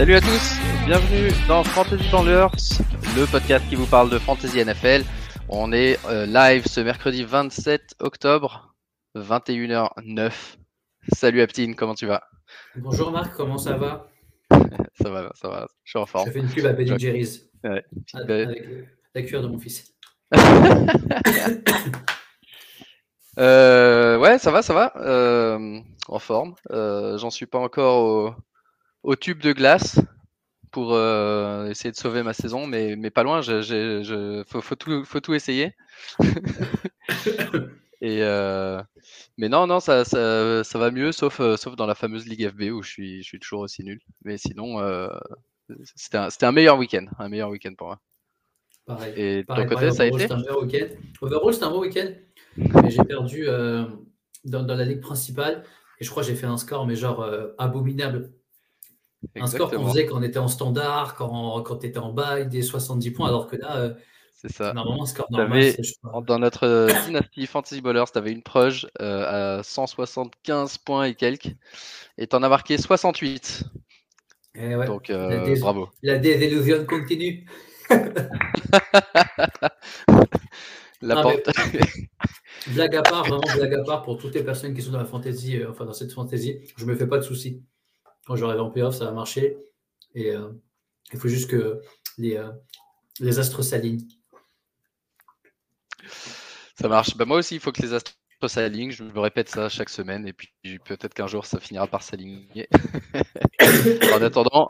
[0.00, 0.56] Salut à tous,
[0.86, 2.46] bienvenue dans Fantasy Banlieue,
[3.16, 5.04] le podcast qui vous parle de Fantasy NFL.
[5.50, 8.74] On est euh, live ce mercredi 27 octobre,
[9.14, 10.56] 21h09.
[11.12, 12.22] Salut Aptine, comment tu vas?
[12.76, 14.08] Bonjour Marc, comment ça va?
[15.02, 16.28] Ça va, ça va, je suis en forme.
[16.28, 17.50] Je fais une pub à Ben Jerry's.
[17.62, 17.84] Ouais.
[18.14, 18.48] Avec
[19.14, 19.92] la cuillère de mon fils.
[23.38, 24.94] euh, ouais, ça va, ça va.
[24.96, 26.54] Euh, en forme.
[26.70, 28.38] Euh, J'en suis pas encore
[29.02, 30.00] au, tube de glace
[30.70, 33.40] pour euh, essayer de sauver ma saison, mais, mais pas loin.
[33.42, 35.74] Je, je, je faut, faut, tout, faut tout essayer.
[38.02, 38.80] Et euh,
[39.36, 42.48] mais non, non, ça, ça, ça, va mieux, sauf, euh, sauf dans la fameuse Ligue
[42.48, 44.00] FB où je suis, je suis toujours aussi nul.
[44.24, 44.78] Mais sinon,
[45.96, 48.00] c'était un, un, meilleur week-end, un meilleur week-end pour moi.
[48.86, 49.12] Pareil.
[49.16, 50.86] Et pareil, ton côté, ça a été c'était un meilleur week-end.
[51.20, 52.10] Overall, c'était un bon week-end.
[52.56, 53.46] Mais j'ai perdu
[54.44, 55.64] dans, dans, la ligue principale.
[56.00, 57.48] Et je crois que j'ai fait un score, mais genre euh,
[59.36, 62.48] Un score qu'on faisait quand on était en standard, quand, quand tu étais en bail,
[62.48, 63.94] des 70 points, alors que là, euh,
[64.34, 64.72] c'est ça.
[64.72, 65.74] Normalement, score normal,
[66.26, 71.14] dans notre euh, dynastie Fantasy Ballers, tu avais une proge euh, à 175 points et
[71.14, 71.54] quelques,
[72.16, 73.64] et tu en as marqué 68.
[74.54, 74.86] Et ouais.
[74.86, 75.90] Donc, euh, la bravo.
[76.02, 77.46] La désillusion continue.
[81.02, 81.50] la Non, porte.
[82.68, 85.04] Blague à part, vraiment blague à part pour toutes les personnes qui sont dans la
[85.04, 87.62] fantasy, euh, enfin dans cette fantasy, je me fais pas de soucis.
[88.30, 89.56] Quand arriver en playoff, ça va marcher.
[90.14, 90.50] Et euh,
[91.12, 91.80] il faut juste que
[92.16, 92.48] les, euh,
[93.18, 94.06] les astres s'alignent.
[96.76, 97.16] Ça marche.
[97.16, 98.12] Bah, moi aussi, il faut que les astres
[98.46, 98.92] s'alignent.
[98.92, 100.48] Je me répète ça chaque semaine et puis
[100.84, 102.68] peut-être qu'un jour ça finira par s'aligner.
[104.14, 104.68] en attendant,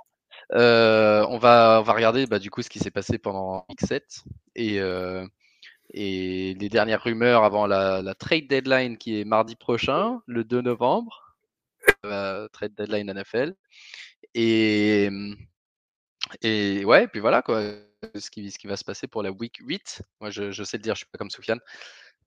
[0.55, 4.25] euh, on, va, on va regarder bah, du coup ce qui s'est passé pendant X7
[4.55, 4.79] et,
[5.93, 11.30] et les dernières rumeurs avant la, trade deadline qui est mardi prochain, le 2 novembre,
[12.05, 13.55] la trade deadline NFL.
[14.35, 15.09] Et,
[16.43, 17.63] et ouais, puis voilà quoi
[18.15, 20.03] ce qui, ce qui va se passer pour la week 8.
[20.21, 21.61] Moi, je, je sais le dire, je suis pas comme Soufiane.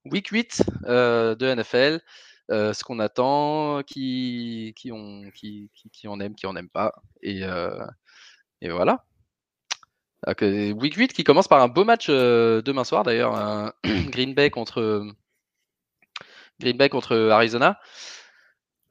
[0.05, 2.01] Week 8 euh, de NFL,
[2.51, 6.69] euh, ce qu'on attend, qui, qui, on, qui, qui, qui, on aime, qui on n'aime
[6.69, 6.93] pas.
[7.21, 7.85] Et, euh,
[8.61, 9.05] et voilà.
[10.27, 14.33] Donc, week 8 qui commence par un beau match euh, demain soir d'ailleurs, Green
[16.59, 17.79] Green Bay contre Arizona.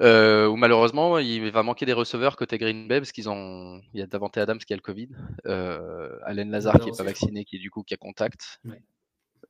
[0.03, 4.01] Euh, où malheureusement il va manquer des receveurs côté Green Bay parce qu'ils ont il
[4.01, 5.11] y a Davante Adams qui a le Covid,
[5.47, 8.61] euh, Allen Lazare qui n'est pas vacciné, qui est du coup qui a contact.
[8.65, 8.83] Ouais.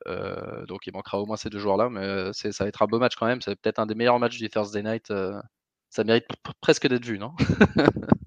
[0.09, 2.87] Euh, donc il manquera au moins ces deux joueurs là, mais ça va être un
[2.87, 3.41] beau match quand même.
[3.41, 5.11] C'est peut-être un des meilleurs matchs du Thursday night.
[5.11, 5.41] Euh,
[5.89, 6.27] ça mérite
[6.61, 7.33] presque d'être vu, non?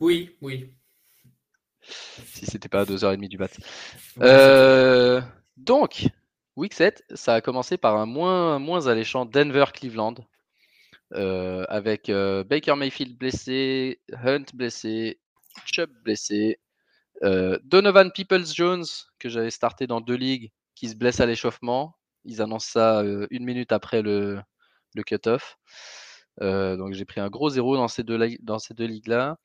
[0.00, 0.74] Oui, oui.
[1.80, 3.38] Si c'était pas à 2h30 du.
[4.16, 5.20] Ouais,
[5.56, 6.08] donc,
[6.56, 10.14] Week 7, ça a commencé par un moins, moins alléchant Denver-Cleveland.
[11.14, 15.20] Euh, avec euh, Baker Mayfield blessé, Hunt blessé,
[15.66, 16.58] Chubb blessé,
[17.22, 18.86] euh, Donovan Peoples-Jones,
[19.18, 21.96] que j'avais starté dans deux ligues, qui se blesse à l'échauffement.
[22.24, 24.40] Ils annoncent ça une minute après le,
[25.06, 25.58] cut-off.
[26.40, 29.36] donc j'ai pris un gros zéro dans ces deux, ligues-là.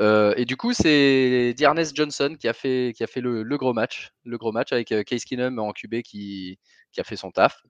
[0.00, 4.72] et du coup, c'est Dearness Johnson qui a fait, le, gros match, le gros match
[4.72, 6.58] avec Case Keenum en QB qui
[6.98, 7.62] a fait son taf.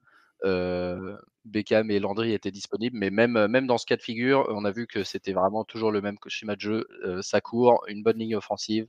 [0.45, 4.65] Euh, Beckham et Landry étaient disponibles, mais même, même dans ce cas de figure, on
[4.65, 6.87] a vu que c'était vraiment toujours le même schéma de jeu.
[7.03, 8.87] Euh, ça court, une bonne ligne offensive,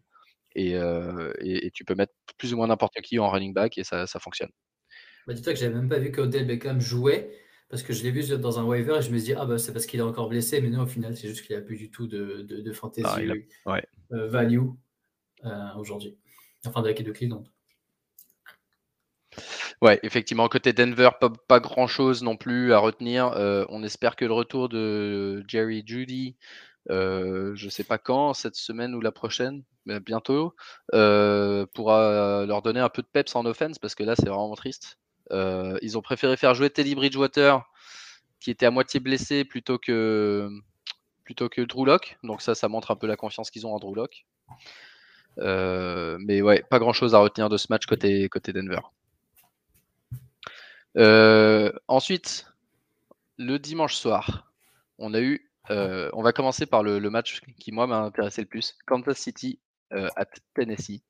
[0.55, 3.79] et, euh, et, et tu peux mettre plus ou moins n'importe qui en running back,
[3.79, 4.51] et ça, ça fonctionne.
[5.27, 7.31] Bah, Dis-toi que j'avais même pas vu qu'Odell Beckham jouait,
[7.69, 9.59] parce que je l'ai vu dans un waiver, et je me suis dit, ah bah
[9.59, 11.77] c'est parce qu'il est encore blessé, mais non, au final, c'est juste qu'il n'a plus
[11.77, 13.85] du tout de, de, de fantasy Ah, il a- ouais.
[14.13, 14.61] euh, value
[15.77, 16.17] aujourd'hui.
[16.65, 17.45] Enfin, de de Cleveland.
[19.83, 21.11] Ouais, effectivement, côté Denver,
[21.49, 23.29] pas, grand chose non plus à retenir.
[23.37, 26.37] Euh, on espère que le retour de Jerry Judy,
[26.91, 30.55] euh, je sais pas quand, cette semaine ou la prochaine, mais bientôt,
[30.95, 34.55] euh, pourra leur donner un peu de peps en offense parce que là, c'est vraiment
[34.55, 34.99] triste.
[35.31, 37.61] Ils ont préféré faire jouer Teddy Bridgewater,
[38.41, 40.49] qui était à moitié blessé, plutôt que,
[41.25, 42.19] plutôt que Drew Lock.
[42.23, 44.25] Donc ça, ça montre un peu la confiance qu'ils ont en Drew Lock.
[45.39, 48.81] Euh, mais ouais, pas grand chose à retenir de ce match côté, côté Denver.
[50.97, 52.47] Euh, ensuite,
[53.39, 54.53] le dimanche soir,
[54.99, 58.47] on a eu, euh, on va commencer par le, match qui moi m'a intéressé le
[58.47, 59.59] plus, Kansas City
[59.93, 61.03] euh, à Tennessee.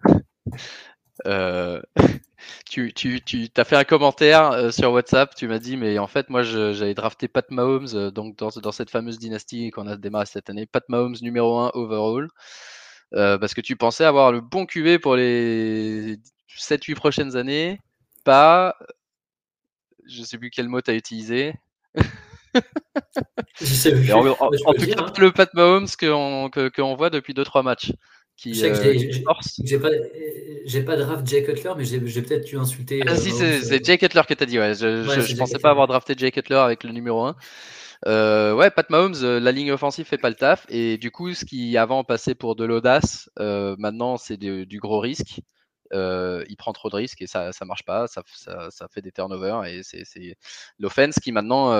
[1.26, 1.80] Euh,
[2.68, 6.28] tu, tu, tu as fait un commentaire sur WhatsApp, tu m'as dit, mais en fait,
[6.28, 10.50] moi, j'avais drafté Pat Mahomes, donc dans, dans, cette fameuse dynastie qu'on a démarré cette
[10.50, 12.28] année, Pat Mahomes numéro 1 overall,
[13.12, 16.18] parce que tu pensais avoir le bon QB pour les
[16.54, 17.80] 7-8 prochaines années,
[18.22, 18.76] pas,
[20.08, 21.54] je sais plus quel mot tu as utilisé.
[21.94, 22.00] en,
[24.28, 25.12] en, tout cas, hein.
[25.18, 27.92] le Pat Mahomes qu'on que, voit depuis 2-3 matchs.
[28.36, 29.38] Qui, j'ai euh, pas,
[30.84, 33.00] pas draft Jay Cutler, mais j'ai peut-être dû insulter.
[33.06, 34.58] Ah, si, euh, c'est Jay Cutler que tu as dit.
[34.58, 34.74] Ouais.
[34.74, 37.34] Je, je, pensais pas avoir drafté Jay Cutler avec le numéro 1.
[38.06, 40.66] Euh, ouais, Pat Mahomes, euh, la ligne offensive fait pas le taf.
[40.68, 45.00] Et du coup, ce qui avant passait pour de l'audace, euh, maintenant c'est du gros
[45.00, 45.40] risque.
[45.92, 48.22] Il prend trop de risques et ça ça marche pas, ça,
[48.70, 50.36] ça, fait des turnovers et c'est
[50.78, 51.70] l'offense qui maintenant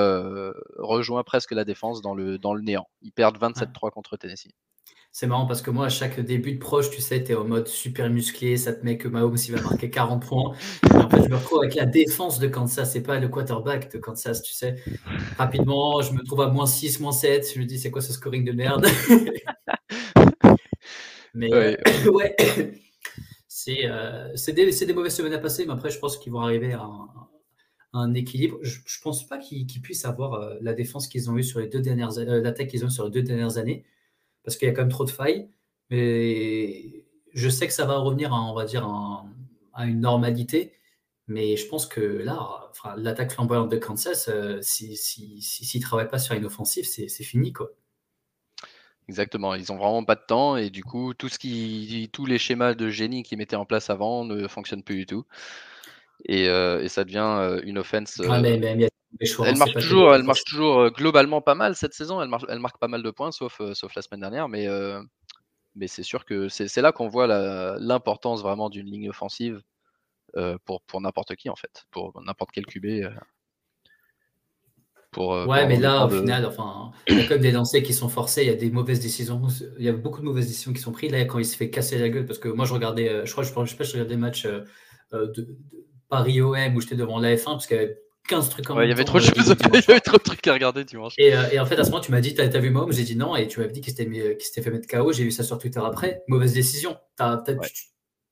[0.78, 2.88] rejoint presque la défense dans le, dans le néant.
[3.02, 4.52] Ils perdent 27-3 contre Tennessee.
[5.18, 7.44] C'est marrant parce que moi, à chaque début de proche, tu sais, tu es en
[7.44, 10.52] mode super musclé, ça te met que Mahomes il va marquer 40 points.
[10.92, 13.90] Et en fait, je me retrouve avec la défense de Kansas, c'est pas le quarterback
[13.90, 14.76] de Kansas, tu sais.
[15.38, 17.50] Rapidement, je me trouve à moins 6, moins 7.
[17.54, 18.86] Je me dis, c'est quoi ce scoring de merde?
[21.32, 22.72] Mais ouais, euh,
[24.36, 26.88] c'est des, mauvaises semaines à passer, mais après, je pense qu'ils vont arriver à
[27.92, 28.58] un, équilibre.
[28.62, 31.68] Je, ne pense pas qu'ils puissent avoir euh, la défense qu'ils ont eu sur les
[31.68, 33.84] deux dernières euh, l'attaque qu'ils ont eu sur les deux dernières années
[34.44, 35.48] parce qu'il y a quand même trop de failles.
[35.90, 38.86] Mais je sais que ça va revenir, à, on va dire,
[39.74, 40.72] à, une normalité.
[41.28, 46.18] Mais je pense que là, l'attaque flamboyante de Kansas, euh, s'ils si, ne travaillent pas
[46.18, 47.52] sur une offensive, c'est fini.
[47.52, 47.70] quoi.
[49.08, 52.38] Exactement, ils ont vraiment pas de temps et du coup, tout ce qui, tous les
[52.38, 55.24] schémas de génie qu'ils mettaient en place avant ne fonctionnent plus du tout.
[56.24, 58.20] Et, euh, ça devient euh, une offense.
[58.28, 58.58] Ah, mais,
[59.20, 62.20] elle marche toujours, elle marche toujours euh, globalement pas mal cette saison.
[62.20, 64.48] Elle, marque pas mal de points, sauf, euh, sauf la semaine dernière.
[64.48, 65.02] Mais, euh,
[65.74, 67.26] mais c'est sûr que c'est là qu'on voit
[67.78, 69.62] l'importance vraiment d'une ligne offensive
[70.64, 73.06] pour, pour n'importe qui, en fait, pour n'importe quel QB.
[75.16, 78.10] Pour, ouais, mais là, au final, enfin, il y a comme des lancers qui sont
[78.10, 79.40] forcés, il y a des mauvaises décisions.
[79.78, 81.10] Il y a beaucoup de mauvaises décisions qui sont prises.
[81.10, 83.42] Là, quand il se fait casser la gueule, parce que moi, je regardais, je crois,
[83.42, 84.46] je, je, sais pas, je regardais des matchs
[85.12, 85.56] de,
[86.10, 87.98] Paris-OM où j'étais devant la F1 parce qu'il y avait
[88.28, 90.46] 15 trucs en Il y avait trop de choses, il y avait trop de trucs
[90.46, 91.14] à regarder dimanche.
[91.18, 92.92] Et, euh, et en fait, à ce moment, tu m'as dit, t'as as vu Mahomes
[92.92, 95.12] J'ai dit non, et tu m'avais dit qu'il s'était fait mettre KO.
[95.12, 96.22] J'ai vu ça sur Twitter après.
[96.28, 96.96] Mauvaise décision.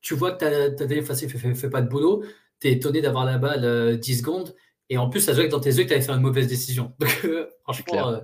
[0.02, 2.24] tu, vois que ta défense fait, fait, fait, pas de boulot.
[2.60, 4.54] Tu es étonné d'avoir la balle 10 euh, secondes.
[4.90, 6.46] Et en plus, ça se voit que dans tes yeux, tu avais fait une mauvaise
[6.46, 6.94] décision.
[6.98, 8.22] Donc, euh, franchement,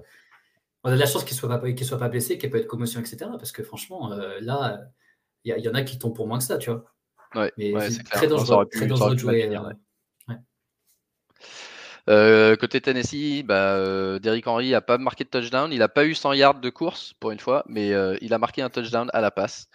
[0.83, 2.59] on a de la chance qu'il ne soit, pas, soit pas blessé, qu'il n'y ait
[2.59, 3.31] pas de commotion, etc.
[3.39, 4.11] Parce que franchement,
[4.41, 4.81] là,
[5.45, 6.85] il y, y, en a qui tombent pour moins que ça, tu vois.
[7.35, 9.49] Ouais, Mais c'est très dangereux, très dangereux de jouer.
[12.09, 15.73] Euh, côté Tennessee, bah, euh, Derrick Henry n'a pas marqué de touchdown.
[15.73, 18.39] Il n'a pas eu 100 yards de course pour une fois, mais euh, il a
[18.39, 19.69] marqué un touchdown à la passe.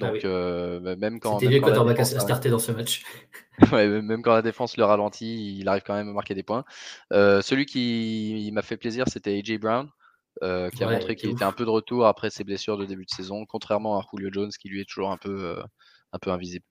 [0.00, 1.38] Ah Donc, bah, même quand.
[1.38, 3.02] C'était quand on va starter dans ce match.
[3.72, 6.64] même quand la défense le ralentit, il arrive quand même à marquer des points.
[7.10, 9.88] celui qui m'a fait plaisir, c'était AJ Brown.
[10.40, 13.10] qui a montré qu'il était un peu de retour après ses blessures de début de
[13.10, 15.56] saison, contrairement à Julio Jones qui lui est toujours un peu,
[16.12, 16.64] un peu invisible.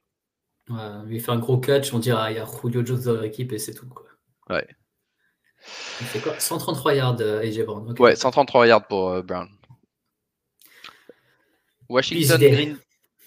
[0.70, 3.52] il fait un gros catch, on dirait ah, il y a Julio Jones dans l'équipe
[3.54, 3.88] et c'est tout.
[3.88, 4.06] Quoi.
[4.50, 4.68] Ouais,
[6.14, 6.40] il quoi?
[6.40, 7.96] 133 yards, euh, AJ Brown.
[8.00, 9.48] Ouais, 133 yards pour euh, Brown.
[11.90, 12.78] Washington Green,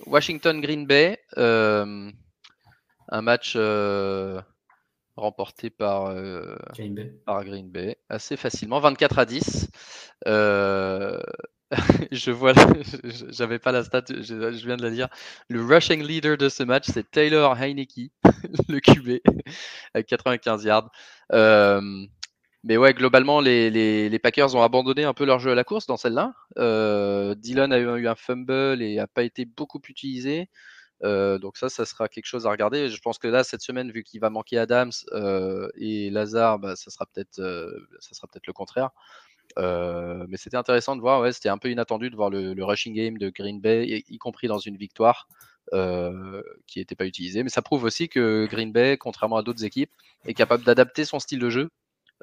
[0.04, 2.10] Washington Green Bay, euh,
[3.08, 3.56] un match
[5.16, 6.14] remporté par,
[6.75, 7.14] Green Bay.
[7.25, 9.70] par Green Bay assez facilement, 24 à 10.
[12.12, 12.52] je vois,
[13.30, 15.09] j'avais pas la stat, je, viens de la dire.
[15.49, 18.12] Le rushing leader de ce match, c'est Taylor Heineke,
[18.68, 19.20] le QB,
[19.94, 20.90] avec 95 yards.
[22.66, 25.96] Mais ouais, globalement, les, Packers ont abandonné un peu leur jeu à la course dans
[25.96, 26.35] celle-là.
[26.58, 30.49] Euh, Dylan a eu, un fumble et n'a pas été beaucoup utilisé.
[31.04, 32.88] Euh, donc ça, ça sera quelque chose à regarder.
[32.88, 36.75] Je pense que là, cette semaine, vu qu'il va manquer Adams euh, et Lazare, bah,
[36.75, 38.90] ça sera peut-être peut-être le contraire.
[39.56, 43.16] mais c'était intéressant de voir, ouais, c'était un peu inattendu de voir le, rushing game
[43.16, 45.28] de Green Bay, y, compris dans une victoire
[46.66, 47.44] qui n'était pas utilisée.
[47.44, 49.92] Mais ça prouve aussi que Green Bay, contrairement à d'autres équipes,
[50.25, 51.70] est capable d'adapter son style de jeu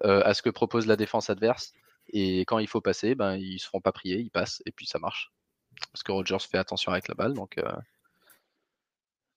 [0.01, 1.73] à ce que propose la défense adverse.
[2.09, 4.85] Et quand il faut passer, ben, ils se feront pas prier, ils passent, et puis
[4.85, 5.31] ça marche.
[5.91, 7.33] Parce que Rogers fait attention avec la balle.
[7.33, 7.71] Donc, euh,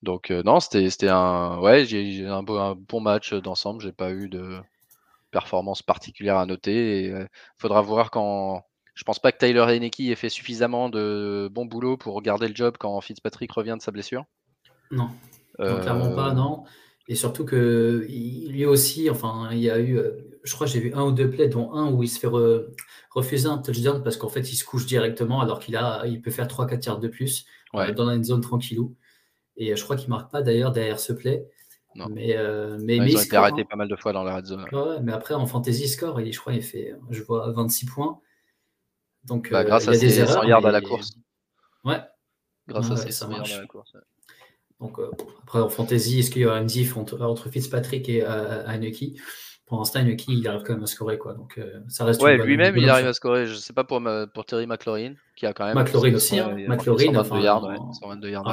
[0.03, 3.81] donc euh, non, c'était un, ouais, j'ai un, un, bon match d'ensemble.
[3.81, 4.59] J'ai pas eu de
[5.31, 7.07] performance particulière à noter.
[7.07, 8.63] Il faudra voir quand.
[8.93, 12.55] Je pense pas que Tyler Heineke ait fait suffisamment de bon boulot pour garder le
[12.55, 14.25] job quand Fitzpatrick revient de sa blessure.
[14.89, 15.09] Non,
[15.57, 16.63] clairement pas, non.
[17.09, 20.11] Et surtout que lui aussi, enfin, il y a eu, euh,
[20.47, 22.29] je crois que j'ai vu un ou deux plays, dont un où il se fait
[23.11, 26.31] refuser un touchdown parce qu'en fait, il se couche directement alors qu'il a, il peut
[26.31, 28.95] faire 3-4 yards de plus euh, dans une zone tranquillou.
[29.57, 31.45] Et je crois qu'il ne marque pas d'ailleurs derrière ce play.
[31.95, 32.07] Non.
[32.09, 33.67] Mais, euh, mais, ils ont été arrêtés hein.
[33.69, 34.65] pas mal de fois dans la red zone.
[34.71, 38.19] Ouais, mais après, en fantasy score, je crois qu'il fait, je vois 26 points.
[39.23, 41.17] Donc, bah, grâce à ses 100 yards à la course.
[41.83, 41.99] Ouais.
[42.67, 43.93] Grâce à ses 100 yards à la course.
[44.79, 45.09] Donc, euh,
[45.41, 48.23] après, en fantasy, est-ce qu'il y aura une diff entre, Fitzpatrick et
[49.67, 51.17] euh, pour l'instant, qui il arrive quand même à scorer.
[51.17, 51.33] Quoi.
[51.33, 53.45] Donc, euh, ça reste ouais, lui-même, il arrive à scorer.
[53.45, 54.01] Je ne sais pas pour,
[54.33, 55.75] pour Terry McLaurin, qui a quand même.
[55.75, 56.39] McLaurin aussi.
[56.39, 56.55] Hein.
[56.67, 58.47] McLaurin, 122 yards.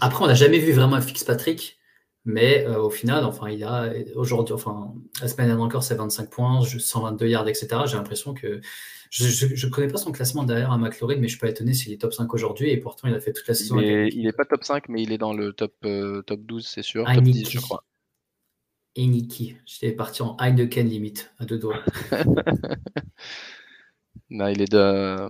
[0.00, 1.76] après, on n'a jamais vu vraiment Fitzpatrick.
[2.26, 6.28] Mais euh, au final, enfin, il a aujourd'hui, enfin, la semaine dernière encore, c'est 25
[6.28, 7.68] points, 122 yards, etc.
[7.86, 8.60] J'ai l'impression que
[9.10, 11.92] je ne connais pas son classement derrière un McLaurin, mais je suis pas étonné s'il
[11.92, 12.70] est top 5 aujourd'hui.
[12.70, 13.80] Et pourtant, il a fait toute la saison.
[13.80, 16.82] Il n'est pas top 5, mais il est dans le top, euh, top 12, c'est
[16.82, 17.06] sûr.
[17.12, 17.84] top 10, je crois.
[18.96, 19.56] Eniki.
[19.66, 21.82] J'étais parti en Heineken limite, à deux doigts.
[24.30, 25.28] non, il est de.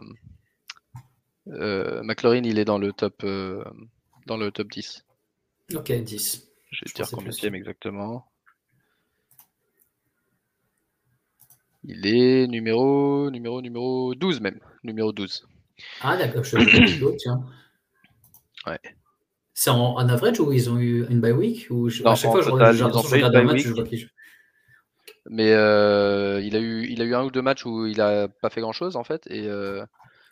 [1.49, 3.65] Euh, McLaurin, il est dans le top, euh,
[4.27, 5.05] dans le top 10.
[5.75, 6.49] Ok, 10.
[6.71, 8.27] Je vais te dire combien exactement.
[11.85, 14.61] Il est numéro, numéro, numéro 12 même.
[14.85, 15.47] Numéro 12.
[16.03, 17.43] Ah d'accord, je suis tiens.
[18.67, 18.79] Ouais.
[19.61, 22.75] C'est en, average ou ils ont eu une bye week ou À chaque fois, total,
[22.75, 24.07] je, regarde un match, je vois qui
[25.29, 28.29] Mais euh, il, a eu, il a eu un ou deux matchs où il a
[28.29, 29.27] pas fait grand chose en fait.
[29.27, 29.85] Et euh,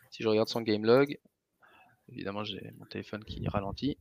[0.09, 1.19] si je regarde son game log,
[2.11, 3.99] évidemment j'ai mon téléphone qui ralentit.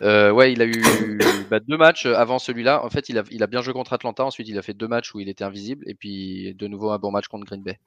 [0.00, 0.80] Euh, ouais, il a eu
[1.50, 2.82] bah, deux matchs avant celui-là.
[2.86, 4.24] En fait, il a, il a bien joué contre Atlanta.
[4.24, 5.84] Ensuite, il a fait deux matchs où il était invisible.
[5.86, 7.78] Et puis de nouveau un bon match contre Green Bay.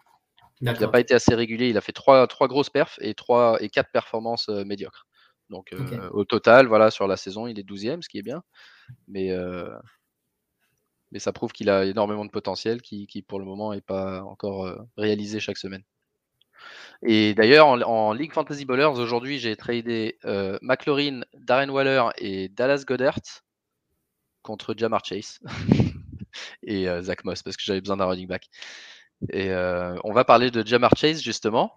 [0.62, 1.70] Il n'a pas été assez régulier.
[1.70, 5.08] Il a fait trois, trois grosses perfs et, trois, et quatre performances médiocres.
[5.50, 8.44] Donc euh, au total, voilà, sur la saison, il est 12e, ce qui est bien.
[9.08, 9.70] Mais, euh,
[11.12, 14.66] mais ça prouve qu'il a énormément de potentiel qui, pour le moment n'est pas encore
[14.66, 15.84] euh, réalisé chaque semaine.
[17.06, 20.18] Et d'ailleurs, en, League Fantasy Bowlers, aujourd'hui, j'ai tradé
[20.62, 23.20] McLaurin, Darren Waller et Dallas Goddard
[24.42, 25.40] contre Jamar Chase
[26.64, 28.50] et Zach Moss parce que j'avais besoin d'un running back.
[29.32, 29.52] Et
[30.04, 31.72] on va parler de Jamar Chase justement.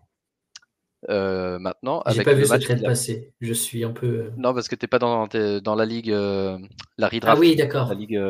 [1.08, 2.02] Euh, maintenant.
[2.08, 3.32] J'ai pas vu ce trade passer.
[3.40, 4.06] Je suis un peu.
[4.06, 6.58] Euh, non, parce que tu n'es pas dans, dans la ligue, euh,
[6.98, 7.38] la redraft.
[7.38, 7.88] Ah oui, d'accord.
[7.88, 8.20] La ligue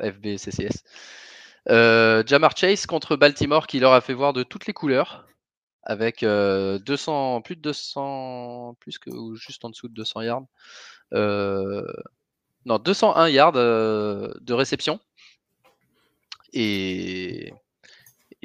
[0.00, 0.82] FBCCS.
[1.68, 5.26] Jamar Chase contre Baltimore qui leur a fait voir de toutes les couleurs
[5.84, 10.44] avec 200, plus de 200, plus que ou juste en dessous de 200 yards.
[11.12, 14.98] non, 201 yards de réception.
[16.52, 17.52] Et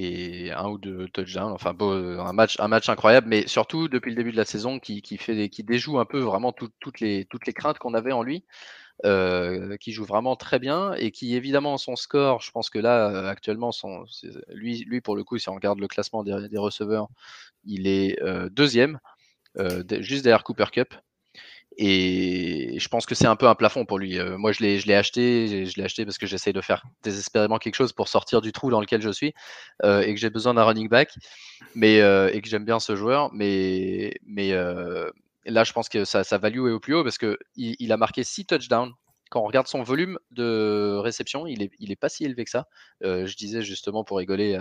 [0.04, 1.52] et un ou deux touchdowns.
[1.52, 5.02] Enfin, un, match, un match incroyable, mais surtout depuis le début de la saison qui,
[5.18, 8.44] fait, qui déjoue un peu vraiment toutes, les, toutes les craintes qu'on avait en lui.
[9.04, 13.30] Euh, qui joue vraiment très bien et qui évidemment son score, je pense que là
[13.30, 14.04] actuellement son,
[14.50, 17.08] lui, lui pour le coup si on regarde le classement des, receveurs,
[17.66, 19.00] il est euh, deuxième,
[19.58, 20.94] euh, juste derrière Cooper Cup.
[21.84, 24.20] Et je pense que c'est un peu un plafond pour lui.
[24.20, 27.74] Euh, moi, je l'ai, acheté, je l'ai acheté parce que j'essaye de faire désespérément quelque
[27.74, 29.34] chose pour sortir du trou dans lequel je suis
[29.84, 31.12] euh, et que j'ai besoin d'un running back,
[31.74, 33.32] mais euh, et que j'aime bien ce joueur.
[33.34, 37.92] Mais, mais là, je pense que sa, value est au plus haut parce que il,
[37.92, 38.92] a marqué 6 touchdowns.
[39.32, 42.52] Quand on regarde son volume de réception, il est, il est pas si élevé que
[42.52, 42.68] ça.
[43.02, 44.56] je disais justement pour rigoler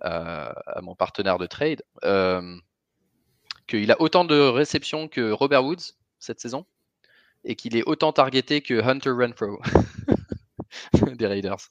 [0.00, 1.82] à mon partenaire de trade
[3.70, 6.66] qu'il a autant de réceptions que Robert Woods cette saison
[7.44, 9.60] et qu'il est autant targeté que Hunter Renfro
[11.16, 11.68] des Raiders.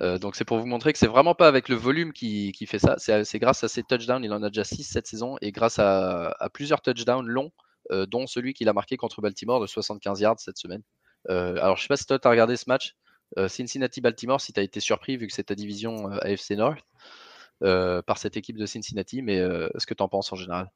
[0.00, 2.78] Euh, donc c'est pour vous montrer que c'est vraiment pas avec le volume qui, fait
[2.78, 5.78] ça, c'est grâce à ses touchdowns, il en a déjà 6 cette saison, et grâce
[5.78, 7.52] à, plusieurs touchdowns longs,
[7.90, 10.82] euh, dont celui qu'il a marqué contre Baltimore de 75 yards cette semaine.
[11.28, 12.96] Euh, alors je sais pas si toi tu regardé ce match,
[13.46, 16.84] Cincinnati-Baltimore, si tu as été surpris vu que c'est ta division AFC North
[17.60, 20.68] par cette équipe de Cincinnati, mais ce que tu en penses en général?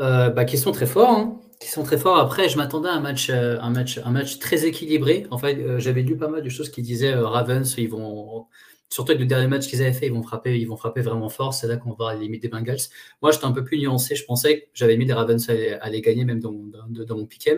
[0.00, 1.40] Euh, bah, qui sont très forts, hein.
[1.58, 2.18] qui sont très forts.
[2.18, 5.26] Après, je m'attendais à un match, euh, un match, un match très équilibré.
[5.30, 8.46] En fait, euh, j'avais lu pas mal de choses qui disaient Ravens, ils vont,
[8.90, 11.30] surtout avec le dernier match qu'ils avaient fait, ils vont frapper, ils vont frapper vraiment
[11.30, 11.54] fort.
[11.54, 12.76] C'est là qu'on va limiter des Bengals.
[13.22, 14.16] Moi, j'étais un peu plus nuancé.
[14.16, 15.48] Je pensais que j'avais mis les Ravens
[15.80, 17.48] à, les gagner même dans, dans, mon pick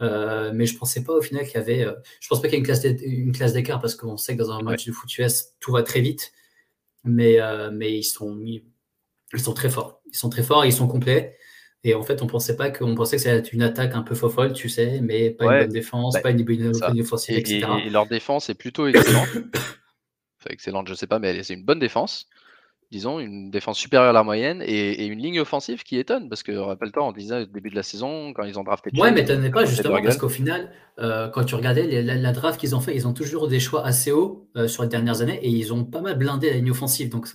[0.00, 1.86] mais je pensais pas au final qu'il y avait.
[2.20, 4.62] je pense pas qu'il y ait une classe d'écart parce qu'on sait que dans un
[4.62, 6.32] match de foot US, tout va très vite.
[7.04, 7.38] Mais,
[7.72, 8.38] mais ils sont,
[9.32, 10.02] ils sont très forts.
[10.12, 11.36] Ils sont très forts, ils sont complets.
[11.84, 14.52] Et en fait, on pensait pas qu'on pensait que c'était une attaque un peu fofolle,
[14.52, 17.66] tu sais, mais pas une bonne défense, bah, pas une bonne offensive, etc.
[17.84, 19.28] Et, leur défense est plutôt excellente.
[19.54, 22.28] enfin, excellente, je sais pas, mais c'est une bonne défense.
[22.92, 26.28] Disons, une défense supérieure à la moyenne et, une ligne offensive qui étonne.
[26.28, 28.90] Parce que, rappelle-toi, on disait au début de la saison, quand ils ont drafté.
[28.94, 30.70] Ouais, mais t'étonnais pas, justement, parce qu'au final,
[31.00, 34.12] euh, quand tu regardais la, draft qu'ils ont fait, ils ont toujours des choix assez
[34.12, 37.08] hauts euh, sur les dernières années et ils ont pas mal blindé la ligne offensive.
[37.08, 37.26] Donc,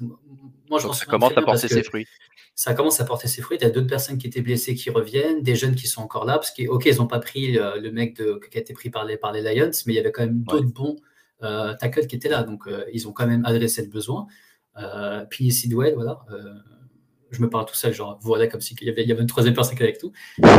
[0.69, 2.07] moi, je pense ça commence à porter ses fruits
[2.57, 3.59] ça commence à porter ses fruits.
[3.61, 6.25] Il y a d'autres personnes qui étaient blessées qui reviennent, des jeunes qui sont encore
[6.25, 8.89] là, parce que, ok, ils n'ont pas pris le, mec de, qui a été pris
[8.89, 10.95] par les, par les Lions, mais il y avait quand même d'autres bons
[11.43, 12.41] euh, tackles qui étaient là.
[12.41, 14.25] Donc, euh, ils ont quand même adressé le besoin.
[14.79, 16.25] Euh, puis Sidwell, voilà.
[16.31, 16.55] Euh,
[17.29, 19.21] je me parle tout seul, genre voilà comme si il y avait, il y avait
[19.21, 20.11] une troisième personne qui avec tout.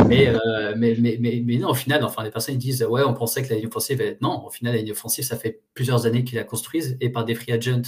[0.06, 3.02] Mais, euh, mais, mais, mais, mais, non, au final, enfin, les personnes ils disent ouais,
[3.04, 4.20] on pensait que la ligne offensive être...
[4.20, 7.24] Non, au final, la ligne offensive, ça fait plusieurs années qu'ils la construisent et par
[7.24, 7.82] des free agents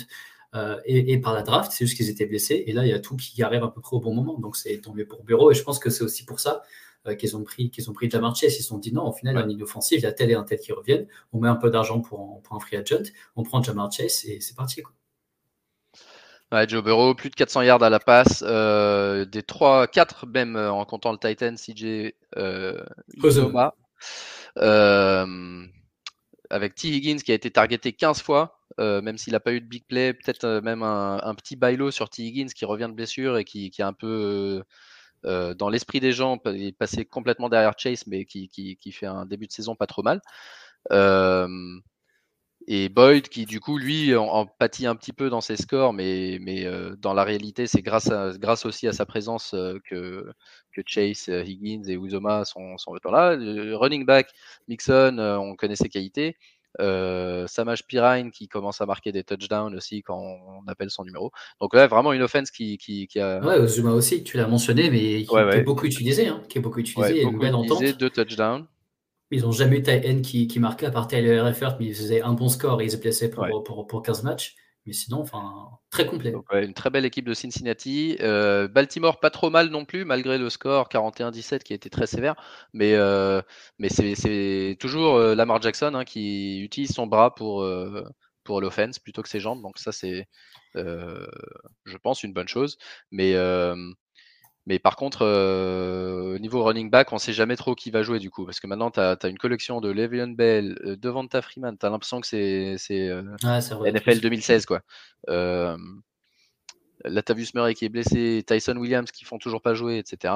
[0.54, 1.73] euh, et, et, par la draft.
[1.73, 3.80] C'est juste qu'ils étaient blessés et là, il y a tout qui arrive à peu
[3.80, 4.38] près au bon moment.
[4.38, 6.62] Donc c'est tombé pour Bureau et je pense que c'est aussi pour ça
[7.07, 8.42] euh, qu'ils ont pris qu'ils ont pris de la marche.
[8.42, 9.42] Ils se sont dit non, au final, ouais.
[9.42, 11.07] la ligne offensive, il y a tel et un tel qui reviennent.
[11.33, 14.40] On met un peu d'argent pour, pour un free agent, on prend Jamar Chase et
[14.40, 14.83] c'est parti.
[14.83, 14.92] Quoi.
[16.52, 20.57] Ouais, Joe Burrow, plus de 400 yards à la passe, euh, des 3, 4 même
[20.57, 22.85] euh, en comptant le Titan, CJ euh,
[23.23, 23.76] Uzoma,
[24.59, 25.64] euh,
[26.50, 26.88] avec T.
[26.88, 29.85] Higgins qui a été targeté 15 fois, euh, même s'il n'a pas eu de big
[29.87, 32.23] play, peut-être euh, même un, un, petit bailo sur T.
[32.23, 34.63] Higgins qui revient de blessure et qui, est un peu
[35.25, 39.47] dans l'esprit des gens, est passé complètement derrière Chase, mais qui, qui, fait un début
[39.47, 40.21] de saison pas trop mal.
[42.67, 46.39] Et Boyd, qui du coup, lui, en, pâtit un petit peu dans ses scores, mais,
[46.41, 50.31] mais euh, dans la réalité, c'est grâce, grâce aussi à sa présence euh, que,
[50.73, 53.35] que Chase, euh, Higgins et Uzoma sont, sont là.
[53.35, 54.31] Le running back,
[54.69, 56.37] Mixon, on connaît ses qualités.
[56.79, 61.33] Euh, Samaj Pirine qui commence à marquer des touchdowns aussi quand on appelle son numéro.
[61.61, 63.41] Donc là, vraiment une offense qui, qui, qui a.
[63.41, 65.59] Ouais, Uzuma aussi, tu l'as mentionné, mais qui, ouais, ouais.
[65.59, 67.99] est beaucoup utilisé, hein, qui est beaucoup utilisé, ouais, beaucoup une belle utilisé, entente.
[67.99, 68.67] Deux touchdowns.
[69.33, 72.23] Ils n'ont jamais eu N qui, qui marquait à part Tyler Effort, mais ils faisaient
[72.23, 74.57] un bon score et ils se blessaient pour, pour, pour, 15 matchs.
[74.87, 76.33] Mais sinon, enfin, très complet.
[76.53, 78.17] Une très belle équipe de Cincinnati.
[78.21, 82.07] Euh, Baltimore, pas trop mal non plus, malgré le score 41-17 qui a été très
[82.07, 82.35] sévère.
[82.73, 83.43] Mais, euh,
[83.79, 87.67] mais c'est toujours euh, Lamar Jackson hein, qui utilise son bras pour,
[88.45, 89.63] pour l'offense plutôt que ses jambes.
[89.63, 90.27] Donc ça, c'est,
[90.75, 92.79] je pense, une bonne chose.
[93.11, 93.35] Mais
[94.67, 98.19] mais par contre, euh, niveau running back, on ne sait jamais trop qui va jouer
[98.19, 98.45] du coup.
[98.45, 101.76] Parce que maintenant, tu as, as, une collection de Le'Veon Bell, euh, Devonta Freeman.
[101.79, 104.66] Tu as l'impression que c'est euh, ah, NFL 2016.
[104.66, 104.83] Quoi.
[105.29, 105.77] Euh,
[107.05, 110.35] Latavius Murray qui est blessé, Tyson Williams qui font toujours pas jouer, etc.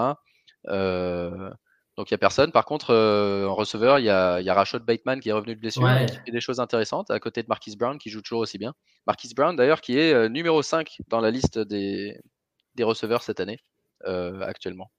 [0.69, 1.51] Euh,
[1.99, 2.51] donc il n'y a personne.
[2.51, 5.55] Par contre, euh, en receveur, il y a, y a Rashad Bateman qui est revenu
[5.55, 6.05] de blessure ouais.
[6.05, 8.57] et qui fait des choses intéressantes à côté de Marquis Brown qui joue toujours aussi
[8.57, 8.73] bien.
[9.07, 12.19] Marquis Brown d'ailleurs qui est numéro 5 dans la liste des,
[12.75, 13.61] des receveurs cette année
[14.07, 14.91] euh, actuellement.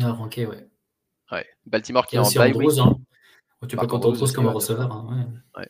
[0.00, 0.68] Ah, ok, ouais.
[1.32, 1.46] Ouais.
[1.66, 2.78] Baltimore qui est en bye week.
[2.78, 2.96] Hein.
[3.68, 4.92] Tu peux compter Andrews comme un receveur.
[4.92, 5.60] Hein, ouais.
[5.60, 5.68] Ouais.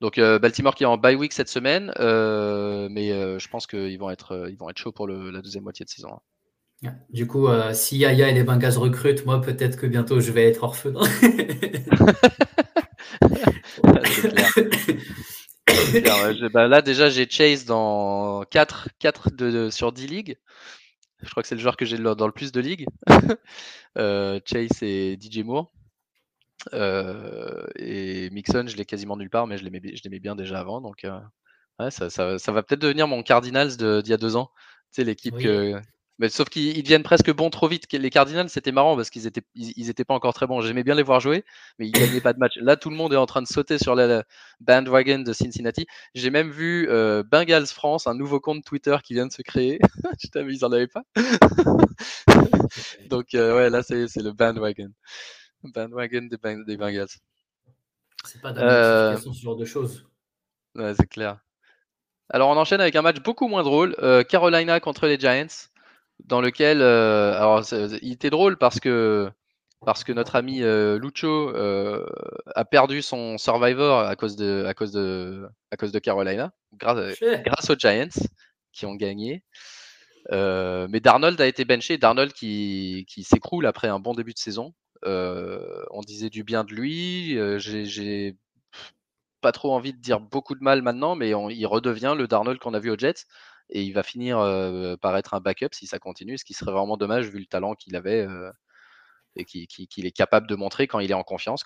[0.00, 3.68] Donc euh, Baltimore qui est en bye week cette semaine, euh, mais euh, je pense
[3.68, 6.18] qu'ils vont être ils vont être chauds pour le, la deuxième moitié de saison.
[6.84, 6.94] Hein.
[7.10, 10.48] Du coup, euh, si Yaya et les Bengals recrutent, moi peut-être que bientôt je vais
[10.48, 11.02] être orphelin.
[15.94, 20.36] Alors, bah, là déjà j'ai Chase dans 4, 4 de, de, sur 10 ligues.
[21.22, 22.86] Je crois que c'est le joueur que j'ai dans le plus de ligues.
[23.98, 25.72] euh, Chase et DJ Moore.
[26.72, 30.80] Euh, et Mixon, je l'ai quasiment nulle part, mais je l'aimais bien déjà avant.
[30.80, 31.18] Donc, euh,
[31.78, 34.50] ouais, ça, ça, ça, va peut-être devenir mon Cardinals d'il y a deux ans.
[34.90, 35.44] Sais, l'équipe oui.
[35.44, 35.80] que,
[36.22, 37.92] mais sauf qu'ils deviennent presque bons trop vite.
[37.92, 40.60] Les Cardinals, c'était marrant parce qu'ils étaient, ils, ils, étaient pas encore très bons.
[40.60, 41.44] J'aimais bien les voir jouer,
[41.80, 42.56] mais ils gagnaient pas de match.
[42.58, 44.22] Là, tout le monde est en train de sauter sur la,
[44.60, 45.84] bandwagon de Cincinnati.
[46.14, 49.80] J'ai même vu euh, Bengals France, un nouveau compte Twitter qui vient de se créer.
[50.20, 51.02] Putain, mais ils en avaient pas.
[53.10, 54.92] Donc, euh, ouais, là, c'est le bandwagon.
[55.64, 57.08] Bandwagon des, ben des Bengals.
[58.24, 59.16] C'est pas euh...
[59.16, 60.06] ce genre de choses.
[60.76, 61.40] Ouais, c'est clair.
[62.30, 63.96] Alors, on enchaîne avec un match beaucoup moins drôle.
[63.98, 65.71] Euh, Carolina contre les Giants
[66.26, 67.62] dans lequel, euh, alors,
[68.02, 69.30] il était drôle parce que
[69.84, 72.06] parce que notre ami euh, Lucho euh,
[72.54, 77.18] a perdu son Survivor à cause de à cause de à cause de Carolina, grâce,
[77.44, 78.08] grâce aux Giants
[78.72, 79.42] qui ont gagné.
[80.30, 81.98] Euh, mais Darnold a été benché.
[81.98, 84.72] Darnold qui, qui s'écroule après un bon début de saison.
[85.04, 87.36] On disait du bien de lui.
[87.58, 88.36] J'ai
[89.40, 92.60] pas trop envie de dire beaucoup de mal maintenant, mais on, il redevient le Darnold
[92.60, 93.26] qu'on a vu aux Jets
[93.72, 94.36] et il va finir
[95.00, 97.74] par être un backup si ça continue, ce qui serait vraiment dommage vu le talent
[97.74, 98.52] qu'il avait euh,
[99.34, 101.64] et qu'il qui, qui est capable de montrer quand il est en confiance.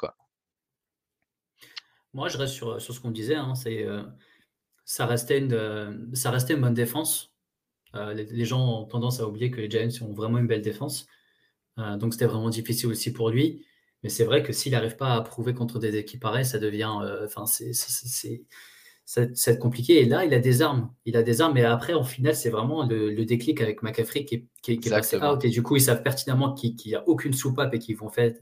[2.14, 3.34] Moi, je reste sur, sur ce qu'on disait.
[3.34, 3.54] Hein,
[4.84, 7.34] ça, restait une, ça restait une bonne défense.
[7.92, 11.08] Les, les, gens ont tendance à oublier que les Giants ont vraiment une belle défense.
[11.76, 13.66] donc, c'était vraiment difficile aussi pour lui.
[14.02, 16.92] Mais c'est vrai que s'il n'arrive pas à prouver contre des équipes pareilles, ça devient.
[17.24, 17.72] Enfin, c'est
[19.06, 20.02] ça, ça va être compliqué.
[20.02, 20.92] Et là, il a des armes.
[21.04, 21.54] Il a des armes.
[21.54, 24.76] Mais après, en final, c'est vraiment le, le, déclic avec McCaffrey qui est, qui est,
[24.78, 25.44] qui est passé out.
[25.44, 28.34] Et du coup, ils savent pertinemment qu'il n'y a aucune soupape et qu'ils vont faire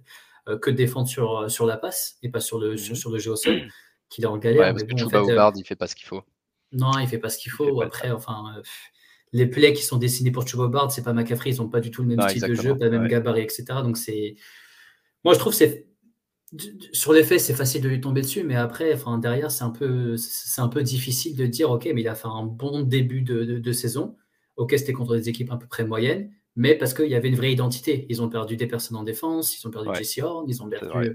[0.49, 2.79] euh, que défendre sur, sur la passe et pas sur le, mm -hmm.
[2.79, 3.69] sur, sur, le jeu au sol,
[4.09, 4.61] qu'il est en galère.
[4.63, 6.23] Ouais, parce mais bon, que en fait, euh, il fait pas ce qu'il faut.
[6.73, 7.83] Non, il fait pas ce qu'il faut.
[7.83, 8.63] Après, enfin, euh,
[9.33, 11.51] les plays qui sont dessinés pour Chuba Bard, c'est pas McCaffrey.
[11.51, 12.63] Ils n'ont pas du tout le même non, style exactement.
[12.63, 13.09] de jeu, pas le même ouais.
[13.09, 13.65] gabarit, etc.
[13.83, 14.37] Donc, c'est.
[15.25, 15.87] Moi, je trouve que c'est
[16.93, 19.71] sur les faits, c'est facile de lui tomber dessus, mais après, enfin, derrière, c'est un,
[19.71, 23.23] peu, c'est un peu difficile de dire, OK, mais il a fait un bon début
[23.23, 24.17] de, de, de saison.
[24.57, 27.37] ok, c'était contre des équipes à peu près moyennes, mais parce qu'il y avait une
[27.37, 28.07] vraie identité.
[28.09, 31.09] Ils ont perdu des personnes en défense, ils ont perdu Jesse Horn, ils ont perdu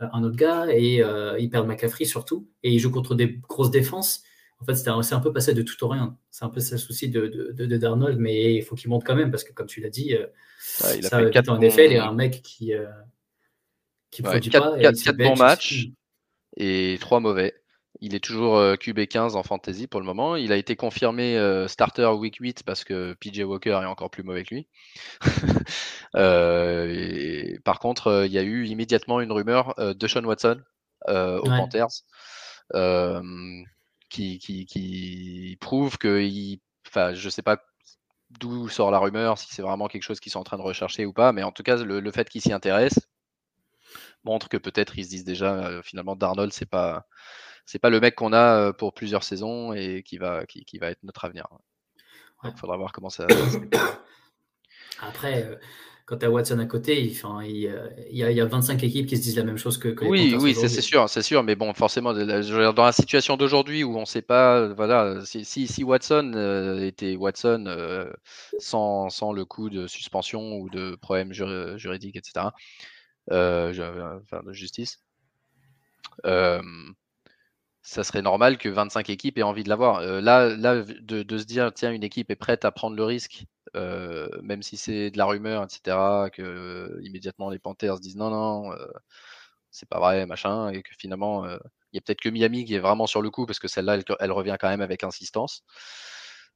[0.00, 3.40] euh, un autre gars, et euh, ils perdent McCaffrey surtout, et ils jouent contre des
[3.48, 4.22] grosses défenses.
[4.60, 6.16] En fait, c'est un, peu passé de tout au rien.
[6.30, 9.14] C'est un peu ça le souci de, de, Darnold, mais il faut qu'il monte quand
[9.14, 10.26] même, parce que comme tu l'as dit, euh,
[10.96, 11.10] il a
[11.70, 12.72] fait en un mec qui,
[14.10, 14.78] qui produit pas.
[14.78, 15.88] 4 bons matchs
[16.56, 17.54] et 3 mauvais.
[18.00, 20.36] Il est toujours QB15 en fantasy pour le moment.
[20.36, 24.44] Il a été confirmé starter week 8 parce que PJ Walker est encore plus mauvais
[24.44, 24.68] que lui.
[27.64, 30.60] par contre, il y a eu immédiatement une rumeur de Sean Watson
[31.08, 32.04] aux Panthers
[34.08, 36.60] qui, qui, prouve que il,
[37.14, 37.62] je sais pas
[38.40, 41.06] d'où sort la rumeur, si c'est vraiment quelque chose qu'ils sont en train de rechercher
[41.06, 43.08] ou pas, mais en tout cas, le, le fait qu'ils s'y intéressent
[44.24, 47.06] montre que peut-être ils se disent déjà finalement Darnold c'est pas
[47.68, 50.88] c'est pas le mec qu'on a pour plusieurs saisons et qui va, qui, qui va
[50.88, 51.46] être notre avenir.
[52.42, 53.26] Il faudra voir comment ça.
[55.02, 55.58] Après,
[56.06, 57.12] quand tu as Watson à côté, il,
[57.44, 57.68] il, y
[58.22, 60.54] a, il, y a, 25 équipes qui se disent la même chose que, Oui, oui,
[60.54, 61.42] c'est sûr, c'est sûr.
[61.42, 65.84] Mais bon, forcément, dans la situation d'aujourd'hui où on ne sait pas, voilà, si, si,
[65.84, 68.08] Watson était Watson
[68.58, 72.46] sans, sans, le coup de suspension ou de problème juridique, etc.,
[73.30, 75.02] enfin, de justice
[77.88, 80.00] ça serait normal que 25 équipes aient envie de l'avoir.
[80.00, 83.46] Euh, là, là de, se dire, tiens, une équipe est prête à prendre le risque,
[83.76, 88.16] euh, même si c'est de la rumeur, etc., que euh, immédiatement les Panthers se disent
[88.16, 88.76] non, non,
[89.70, 91.58] c'est pas vrai, machin, et que finalement, il
[91.94, 94.32] y a peut-être que Miami qui est vraiment sur le coup, parce que celle-là, elle,
[94.32, 95.64] revient quand même avec insistance.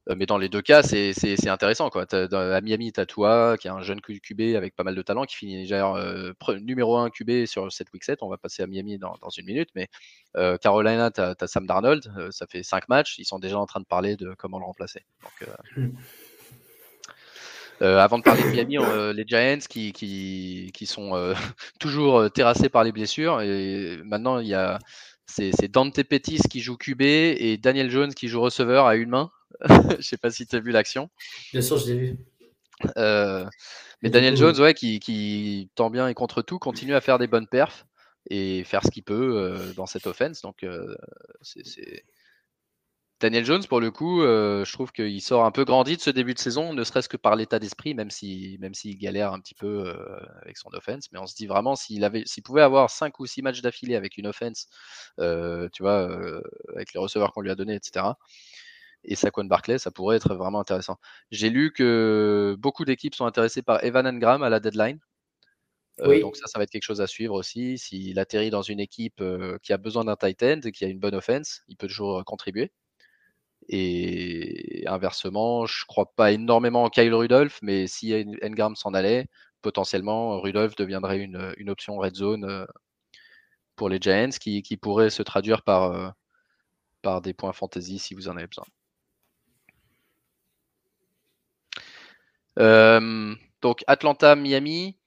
[0.09, 1.89] Euh, mais dans les deux cas, c'est intéressant.
[1.89, 2.05] Quoi.
[2.11, 5.23] à Miami, tu as toi, qui est un jeune QB avec pas mal de talent,
[5.23, 8.19] qui finit déjà euh, numéro 1 QB sur cette week 7.
[8.21, 9.69] On va passer à Miami dans, une minute.
[9.75, 9.87] Mais
[10.35, 12.03] euh, Carolina, tu as, Sam Darnold.
[12.31, 13.17] ça fait 5 matchs.
[13.17, 15.05] Ils sont déjà en train de parler de comment le remplacer.
[15.75, 15.89] Hmm.
[17.81, 18.77] avant de parler de Miami,
[19.15, 21.33] les Giants qui, qui, qui sont
[21.79, 23.41] toujours terrassés par les blessures.
[23.41, 24.79] Et maintenant, il y a
[25.25, 29.31] c'est Dante Pettis qui joue QB et Daniel Jones qui joue receveur à une main.
[29.99, 31.09] je sais pas si tu as vu l'action.
[31.51, 32.17] Bien sûr, je l'ai vu.
[32.97, 33.45] Euh,
[34.01, 37.27] mais Daniel Jones, ouais, qui, qui tend bien et contre tout, continue à faire des
[37.27, 37.85] bonnes perfs
[38.29, 40.41] et faire ce qu'il peut euh, dans cette offense.
[40.41, 40.95] Donc, euh,
[41.41, 42.03] c'est
[43.19, 46.33] Daniel Jones, pour le coup, je trouve qu'il sort un peu grandi de ce début
[46.33, 49.55] de saison, ne serait-ce que par l'état d'esprit, même s'il même s'il galère un petit
[49.55, 49.95] peu
[50.41, 51.09] avec son offense.
[51.13, 53.95] Mais on se dit vraiment, s'il avait, s'il pouvait avoir 5 ou 6 matchs d'affilée
[53.95, 54.67] avec une offense,
[55.17, 56.41] tu vois,
[56.75, 58.07] avec les receveurs qu'on lui a donnés, etc
[59.03, 60.97] et Saquon Barclay, ça pourrait être vraiment intéressant.
[61.31, 64.99] J'ai lu que beaucoup d'équipes sont intéressées par Evan Engram à la deadline.
[66.01, 67.77] Euh, donc ça, ça va être quelque chose à suivre aussi.
[67.77, 70.99] S'il atterrit dans une équipe euh, qui a besoin d'un tight end, qui a une
[70.99, 72.71] bonne offense, il peut toujours euh, contribuer.
[73.69, 78.13] Et inversement, je crois pas énormément en Kyle Rudolph, mais si
[78.43, 79.27] Engram s'en allait,
[79.61, 82.67] potentiellement Rudolph deviendrait une, option red zone
[83.77, 86.13] pour les Giants qui, qui pourrait se traduire par,
[87.01, 88.65] par des points fantasy si vous en avez besoin.
[92.57, 94.97] Donc Atlanta, Miami.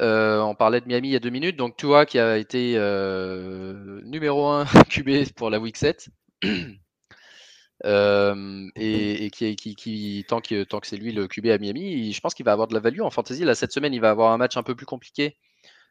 [0.00, 1.56] Euh, on parlait de Miami il y a deux minutes.
[1.56, 6.08] Donc Tua qui a été euh, numéro 1 QB pour la week 7.
[7.84, 12.44] et, qui, tant que, tant que c'est lui le QB à Miami, je pense qu'il
[12.44, 13.44] va avoir de la value en fantasy.
[13.44, 15.36] Là, cette semaine, il va avoir un match un peu plus compliqué.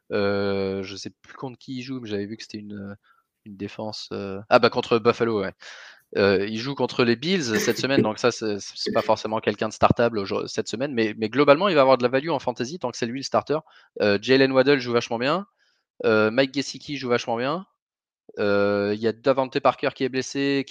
[0.09, 2.95] je ne sais plus contre qui il joue, mais j'avais vu que c'était une,
[3.45, 4.09] une défense.
[4.49, 5.53] Ah, bah contre Buffalo, ouais.
[6.17, 9.73] Euh, il joue contre les Bills cette semaine, donc ça, c'est pas forcément quelqu'un de
[9.73, 12.91] startable cette semaine, mais, mais, globalement, il va avoir de la value en fantasy tant
[12.91, 13.59] que c'est lui le starter.
[14.01, 15.47] Euh, Jalen Waddle joue vachement bien.
[16.03, 17.65] Euh, Mike Gesicki joue vachement bien.
[18.37, 20.65] Il y a Davante Parker qui est blessé,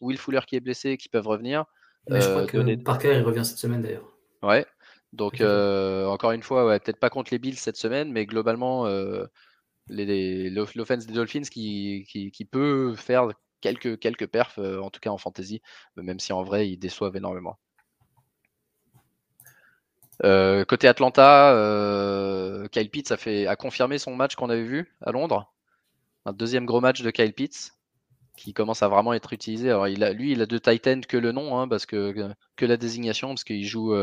[0.00, 1.64] Will Fuller qui est blessé, qui peuvent revenir.
[2.08, 4.08] je crois que Parker il revient cette semaine d'ailleurs.
[4.42, 4.64] Ouais.
[5.12, 8.86] Donc encore une fois, ouais, peut-être pas contre les Bills cette semaine, mais globalement,
[9.88, 13.28] l'offense des Dolphins qui, qui, qui, peut faire
[13.62, 15.62] quelques, quelques perfs, en tout cas en fantasy,
[15.96, 17.58] même si en vrai, ils déçoivent énormément.
[20.20, 25.52] côté Atlanta, Kyle Pitts a, confirmé son match qu'on avait vu à Londres.
[26.26, 27.72] Un deuxième gros match de Kyle Pitts
[28.36, 29.70] qui commence à vraiment être utilisé.
[29.70, 33.28] Alors, lui, il a de Titan que le nom, hein, parce que, que la désignation,
[33.28, 33.94] parce qu'il joue,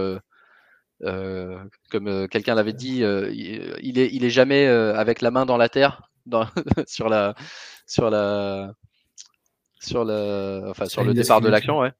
[1.01, 6.09] comme quelqu'un l'avait dit, il, est, il est jamais avec la main dans la terre
[6.87, 7.35] sur la,
[7.85, 8.73] sur la,
[9.79, 11.79] sur le, enfin, sur le départ de l'action.
[11.79, 11.91] Ouais.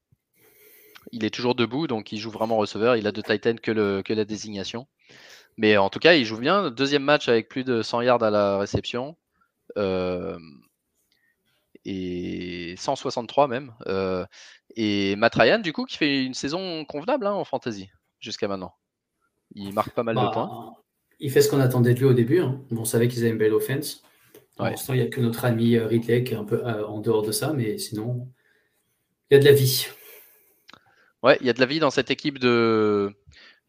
[1.12, 2.96] Il est toujours debout, donc il joue vraiment receveur.
[2.96, 4.88] Il a de Titan que, le, que la désignation.
[5.58, 6.70] Mais en tout cas, il joue bien.
[6.70, 9.18] Deuxième match avec plus de 100 yards à la réception.
[9.78, 10.38] Euh,
[11.86, 13.74] et 163 même.
[14.76, 17.90] et Matt Ryan, du coup, qui fait une saison convenable hein, en fantasy
[18.20, 18.74] jusqu'à maintenant.
[19.56, 20.76] Il marque pas mal de bah, points.
[21.20, 22.40] Il fait ce qu'on attendait de lui au début.
[22.40, 22.62] Hein.
[22.72, 24.04] on savait qu'ils avaient une belle offense.
[24.60, 27.22] Pour l'instant, il n'y a que notre ami Ridley qui est un peu en dehors
[27.22, 28.28] de ça, mais sinon,
[29.32, 29.88] il y a de la vie.
[31.24, 33.14] Ouais, il y a de la vie dans cette équipe de,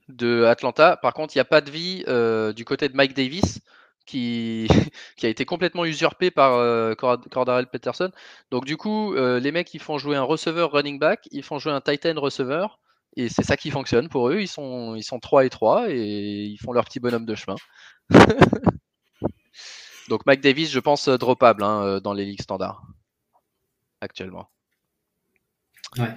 [0.08, 0.96] de Atlanta.
[0.96, 3.60] Par contre, il n'y a pas de vie euh, du côté de Mike Davis,
[4.06, 4.68] qui,
[5.16, 8.10] qui a été complètement usurpé par euh, Cordarel Peterson.
[8.50, 11.60] Donc, du coup, euh, les mecs, ils font jouer un receveur running back, ils font
[11.60, 12.80] jouer un Titan receveur,
[13.16, 14.40] et c'est ça qui fonctionne pour eux.
[14.40, 17.56] Ils sont, ils sont 3 et 3 et ils font leur petit bonhomme de chemin.
[20.10, 22.82] Donc, Mike Davis, je pense, droppable hein, dans les ligues standards
[24.00, 24.48] actuellement.
[25.98, 26.16] Ouais.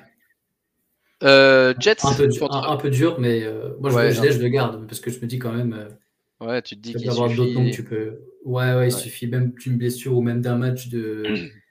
[1.24, 1.98] Euh, Jets.
[2.04, 5.20] Un peu, un, peu, dur, mais euh, moi je, je, le garde parce que je
[5.22, 5.74] me dis quand même.
[5.74, 7.72] Euh, ouais, tu te dis qu'il suffit.
[7.72, 8.20] tu peux.
[8.44, 11.24] Ouais, ouais, il suffit même d'une blessure ou même d'un match de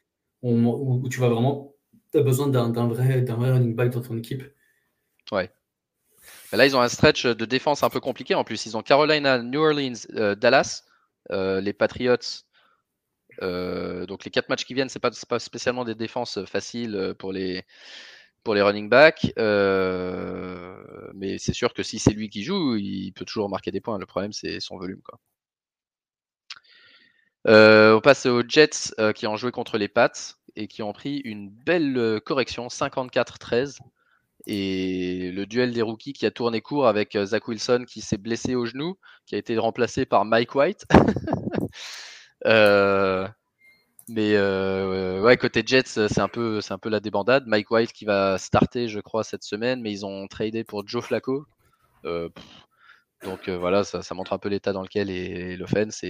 [0.43, 1.75] où, tu vas vraiment.
[2.13, 4.43] Tu as besoin d'un vrai, vrai running back dans ton équipe.
[5.31, 5.51] Ouais.
[6.53, 8.35] là, ils ont un stretch de défense un peu compliqué.
[8.35, 10.85] En plus, ils ont Carolina, New Orleans, Dallas,
[11.33, 12.17] les Patriots.
[13.41, 17.65] donc les quatre matchs qui viennent, c'est pas, pas spécialement des défenses faciles pour les,
[18.43, 19.33] pour les running backs.
[19.39, 20.77] Euh,
[21.15, 23.99] mais c'est sûr que si c'est lui qui joue, il peut toujours marquer des points.
[23.99, 25.01] Le problème, c'est son volume.
[27.49, 30.13] Euh, on passe aux Jets euh, qui ont joué contre les Pats
[30.55, 33.79] et qui ont pris une belle correction, 54-13.
[34.47, 38.55] Et le duel des rookies qui a tourné court avec Zach Wilson qui s'est blessé
[38.55, 40.85] au genou, qui a été remplacé par Mike White.
[44.09, 47.45] Mais euh, ouais, côté Jets, c'est un peu, un peu la débandade.
[47.47, 51.05] Mike White qui va starter, je crois, cette semaine, mais ils ont tradé pour Joe
[51.05, 51.47] Flacco.
[52.05, 52.29] Euh,
[53.25, 56.05] donc euh, voilà, ça, montre un peu l'état dans lequel est, l'offense.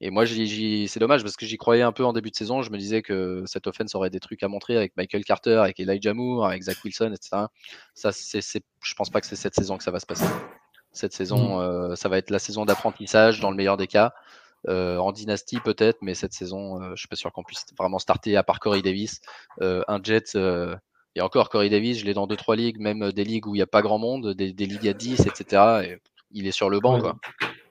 [0.00, 2.62] Et moi, c'est dommage parce que j'y croyais un peu en début de saison.
[2.62, 5.80] Je me disais que cette offense aurait des trucs à montrer avec Michael Carter, avec
[5.80, 7.46] Elijah Moore, avec Zach Wilson, etc.
[7.94, 8.40] Ça, c'est,
[8.82, 10.26] je pense pas que c'est cette saison que ça va se passer.
[10.92, 11.96] Cette saison, mmh.
[11.96, 14.12] ça va être la saison d'apprentissage dans le meilleur des cas.
[14.68, 18.00] Euh, en dynastie peut-être, mais cette saison, euh, je suis pas sûr qu'on puisse vraiment
[18.00, 19.20] starter à part Corey Davis.
[19.60, 20.36] Euh, un Jet,
[21.14, 23.62] et encore Corey Davis, je l'ai dans 2-3 ligues, même des ligues où il n'y
[23.62, 25.62] a pas grand monde, des, ligues à 10, etc.
[25.84, 25.98] Et
[26.32, 27.16] il est sur le banc, quoi.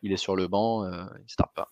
[0.03, 1.71] Il est sur le banc, il ne start pas.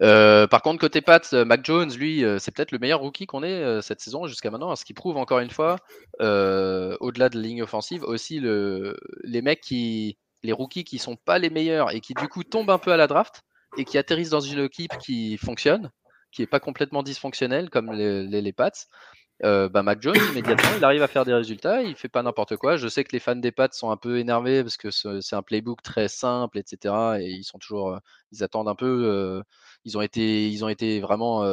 [0.00, 4.00] Par contre, côté Pats, Mac Jones, lui, c'est peut-être le meilleur rookie qu'on ait cette
[4.00, 5.76] saison jusqu'à maintenant, ce qui prouve encore une fois,
[6.18, 11.38] au-delà de la ligne offensive, aussi le, les mecs qui, les rookies qui sont pas
[11.38, 13.42] les meilleurs et qui du coup tombent un peu à la draft
[13.76, 15.90] et qui atterrissent dans une équipe qui fonctionne,
[16.32, 18.70] qui est pas complètement dysfonctionnelle comme les, les, Pats,
[19.44, 22.56] euh, bah Mac Jones immédiatement il arrive à faire des résultats, il fait pas n'importe
[22.56, 22.76] quoi.
[22.76, 25.42] Je sais que les fans des Pats sont un peu énervés parce que c'est un
[25.42, 26.94] playbook très simple, etc.
[27.20, 27.98] Et ils sont toujours, euh,
[28.32, 29.04] ils attendent un peu.
[29.06, 29.42] Euh,
[29.84, 31.44] ils ont été, ils ont été vraiment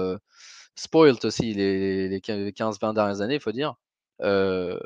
[0.75, 3.75] spoiled aussi les, les 15-20 dernières années, il faut dire.
[4.21, 4.79] Euh,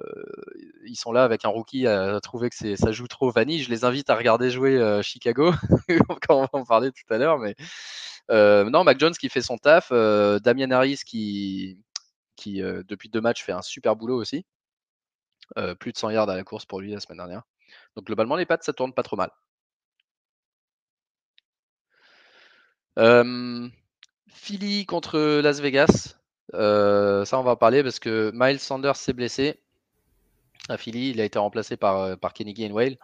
[0.86, 3.64] ils sont là avec un rookie à trouver que ça joue trop vanille.
[3.64, 5.54] Je les invite à regarder jouer euh, Chicago,
[6.28, 7.40] quand on va en parler tout à l'heure.
[7.40, 7.56] Mais
[8.30, 11.80] euh, non, Mac Jones qui fait son taf, Damien Harris qui,
[12.42, 14.46] qui depuis deux matchs fait un super boulot aussi.
[15.80, 17.44] plus de 100 yards à la course pour lui la semaine dernière.
[17.96, 19.32] Donc globalement, les pattes, ça tourne pas trop mal.
[24.28, 26.18] Philly contre Las Vegas.
[26.54, 29.60] Ça, on va en parler parce que Miles Sanders s'est blessé
[30.70, 31.12] à Philly.
[31.12, 32.98] Il a été remplacé par, par Kenny Gainwell.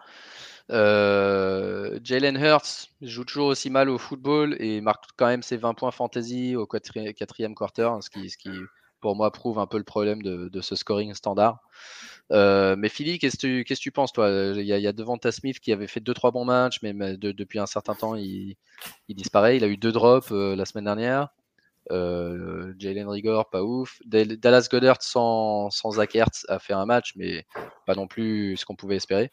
[0.70, 5.90] Jalen Hurts joue toujours aussi mal au football et marque quand même ses 20 points
[5.90, 8.50] fantasy au quatrième quarter, ce qui, ce qui
[9.00, 11.60] pour moi prouve un peu le problème de, ce scoring standard.
[12.30, 14.28] mais Philly, qu'est-ce que tu, penses toi?
[14.30, 17.66] Il y, a, il Devonta Smith qui avait fait 2-3 bons matchs, mais, depuis un
[17.66, 18.56] certain temps, il,
[19.08, 19.56] disparaît.
[19.56, 21.28] Il a eu deux drops la semaine dernière.
[21.90, 23.98] Euh, Jalen Rigor, pas ouf.
[24.04, 27.46] Dallas Goddard sans, sans Zach Hertz a fait un match, mais
[27.86, 29.30] pas non plus ce qu'on pouvait espérer.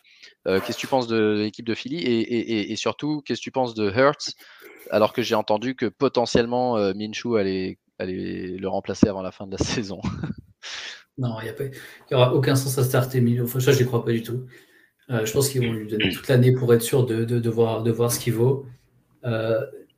[0.47, 2.01] Euh, qu'est-ce que tu penses de l'équipe de Philly?
[2.01, 4.36] Et, surtout, qu'est-ce que tu penses de Hertz
[4.91, 6.93] alors que j'ai entendu que potentiellement euh,
[7.38, 10.01] allait, allait, le remplacer avant la fin de la saison
[11.17, 11.53] Non, il
[12.12, 13.23] n'y aura aucun sens à starter.
[13.41, 14.45] Enfin, ça, je n'y crois pas du tout.
[15.10, 18.34] je pense qu'ils vont lui donner toute l'année pour être sûr de, voir, ce qu'il
[18.34, 18.65] vaut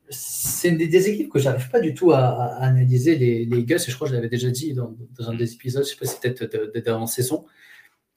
[0.10, 3.96] c'est des, équipes que j'arrive pas du tout à, analyser, les, les Gus, et je
[3.96, 6.82] crois que je l'avais déjà dit dans, un des épisodes, je sais pas si c'était
[6.82, 7.46] d'avant saison.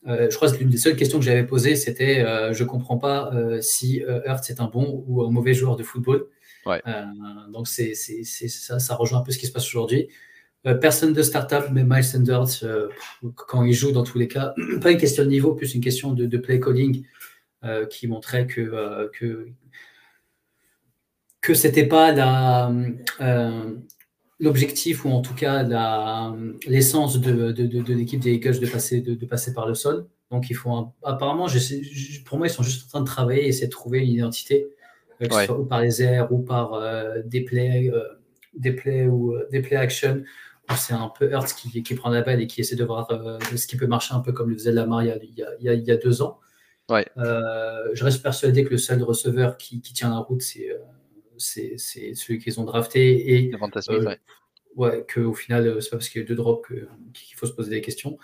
[0.06, 2.96] Euh, je crois que l'une des seules questions que j'avais posées, c'était euh, je comprends
[2.96, 6.26] pas euh, si Hurts est un bon ou un mauvais joueur de football.
[6.66, 10.08] Donc c'est, ça, ça rejoint un peu ce qui se passe aujourd'hui.
[10.80, 12.64] personne de startup, mais Miles Sanders,
[13.34, 16.12] quand il joue dans tous les cas, pas une question de niveau, plus une question
[16.12, 17.04] de, play calling
[17.90, 19.52] qui montrait que, que
[21.40, 22.70] que c'était pas
[23.20, 23.74] euh,
[24.38, 25.62] l'objectif, ou en tout cas
[26.66, 30.06] l'essence de, l'équipe des Eagles de passer, de, passer par le sol.
[30.30, 31.46] Donc, ils font apparemment,
[32.24, 34.68] pour moi, ils sont juste en train de travailler et essayer de trouver une identité,
[35.22, 38.02] euh, ce soit ou par les airs ou par euh, des plays, euh,
[38.54, 40.22] des plays ou des play action.
[40.76, 43.08] C'est un peu Hertz qui, qui, prend la balle et qui essaie de voir
[43.56, 45.68] ce qui peut marcher un peu comme le faisait Lamar il y a, il y
[45.68, 46.38] a, il y a deux ans.
[46.88, 47.04] Ouais.
[47.16, 50.70] je reste persuadé que le seul receveur qui, qui tient la route, c'est
[51.40, 54.14] c'est celui qu'ils ont drafté et euh,
[54.76, 55.06] ouais.
[55.12, 56.68] qu'au final c'est pas parce qu'il y a deux drops
[57.14, 58.18] qu'il faut se poser des questions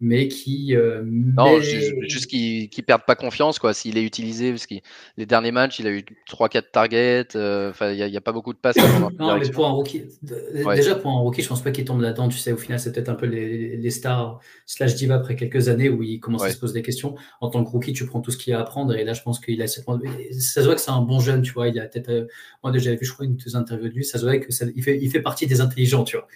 [0.00, 0.74] mais qui.
[0.74, 3.74] Euh, non, juste, qu'il ne perde pas confiance, quoi.
[3.74, 4.76] S'il est utilisé, parce que
[5.18, 8.54] les derniers matchs, il a eu 3-4 targets, euh, enfin, il n'y a, pas beaucoup
[8.54, 8.76] de passes.
[9.18, 12.28] non, mais pour un rookie, déjà pour un rookie, je pense pas qu'il tombe là-dedans.
[12.28, 15.88] Tu sais, au final, c'est peut-être un peu les, stars slash diva après quelques années
[15.88, 17.14] où il commence à se poser des questions.
[17.40, 19.12] En tant que rookie, tu prends tout ce qu'il y a à apprendre, et là,
[19.12, 21.68] je pense qu'il a Ça se voit que c'est un bon jeune, tu vois.
[21.68, 22.08] Il a peut-être.
[22.08, 22.26] Euh,
[22.62, 24.64] moi, déjà vu, je crois, une deux interviews de lui, ça se voit que ça,
[24.74, 26.26] il, fait, il fait partie des intelligents, tu vois.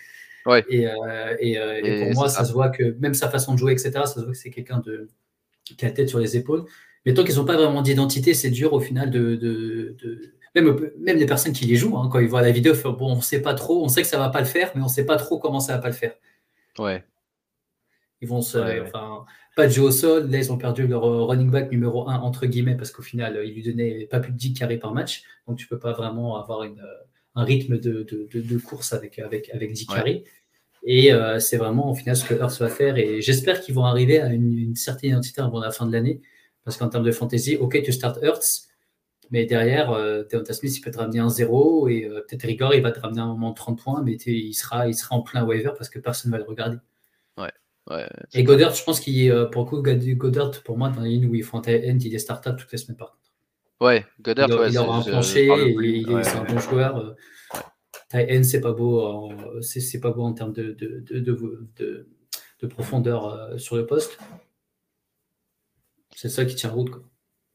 [0.46, 0.64] Ouais.
[0.68, 3.58] Et, euh, et, euh, et, pour moi, ça, se voit que même sa façon de
[3.58, 5.08] jouer, etc., ça se voit que c'est quelqu'un de,
[5.64, 6.64] qui a la tête sur les épaules.
[7.06, 9.36] Mais tant qu'ils n'ont pas vraiment d'identité, c'est dur au final de.
[9.36, 10.34] de, de...
[10.54, 13.16] Même, même, les personnes qui les jouent, hein, quand ils voient la vidéo, bon, on
[13.16, 14.84] ne sait pas trop, on sait que ça ne va pas le faire, mais on
[14.84, 16.14] ne sait pas trop comment ça ne va pas le faire.
[16.78, 17.04] Ouais.
[18.20, 18.82] Ils vont se.
[18.82, 19.24] Enfin,
[19.56, 20.30] pas de jeu au sol.
[20.30, 23.54] Là, ils ont perdu leur running back numéro 1, entre guillemets, parce qu'au final, ils
[23.54, 25.24] lui donnaient pas plus de 10 carrés par match.
[25.48, 26.80] Donc, tu ne peux pas vraiment avoir une,
[27.34, 29.90] un rythme de, de, de, course avec, avec, avec Dick
[30.84, 32.96] Et euh, c'est vraiment au final ce que Earth va faire.
[32.96, 36.20] Et j'espère qu'ils vont arriver à une, certaine identité avant la fin de l'année.
[36.64, 38.68] Parce qu'en termes de fantasy, ok, tu start Earth,
[39.30, 42.82] mais derrière, euh, Smith, il peut te ramener un 0 et euh, peut-être Rigor, il
[42.82, 45.44] va te ramener un moment de 30 points, mais il sera, il sera en plein
[45.44, 46.78] waiver parce que personne ne va le regarder.
[47.90, 49.82] Ouais, et Goddard, je pense qu'il est, pour le coup,
[50.16, 52.78] Goddard, pour moi, dans ligne où il font un end, il est start-up toutes les
[52.78, 53.23] semaines par contre.
[53.80, 56.96] Ouais, Goddard, il, il aura un plancher, il, est, c'est un bon joueur.
[56.98, 57.14] Euh,
[58.12, 62.08] N, c'est pas beau, c'est, pas beau en termes de, de, de,
[62.60, 64.18] de profondeur euh, sur le poste.
[66.14, 66.90] C'est ça qui tient route.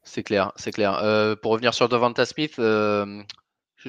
[0.02, 0.98] C'est clair, c'est clair.
[1.02, 2.58] Euh, pour revenir sur Devonta Smith,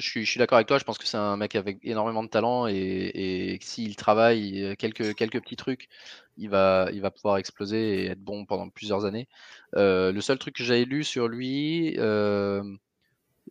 [0.00, 0.78] suis, d'accord avec toi.
[0.78, 5.14] Je pense que c'est un mec avec énormément de talent et, et s'il travaille quelques,
[5.14, 5.88] quelques petits trucs,
[6.36, 9.28] il va, il va pouvoir exploser et être bon pendant plusieurs années.
[9.76, 12.62] Euh, le seul truc que j'avais lu sur lui, euh,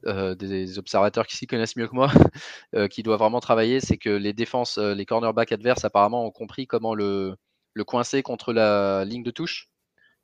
[0.05, 2.11] euh, des, observateurs qui s'y connaissent mieux que moi,
[2.89, 6.95] qui doit vraiment travailler, c'est que les défenses, les cornerbacks adverses apparemment ont compris comment
[6.95, 7.35] le,
[7.73, 9.70] le coincer contre la ligne de touche.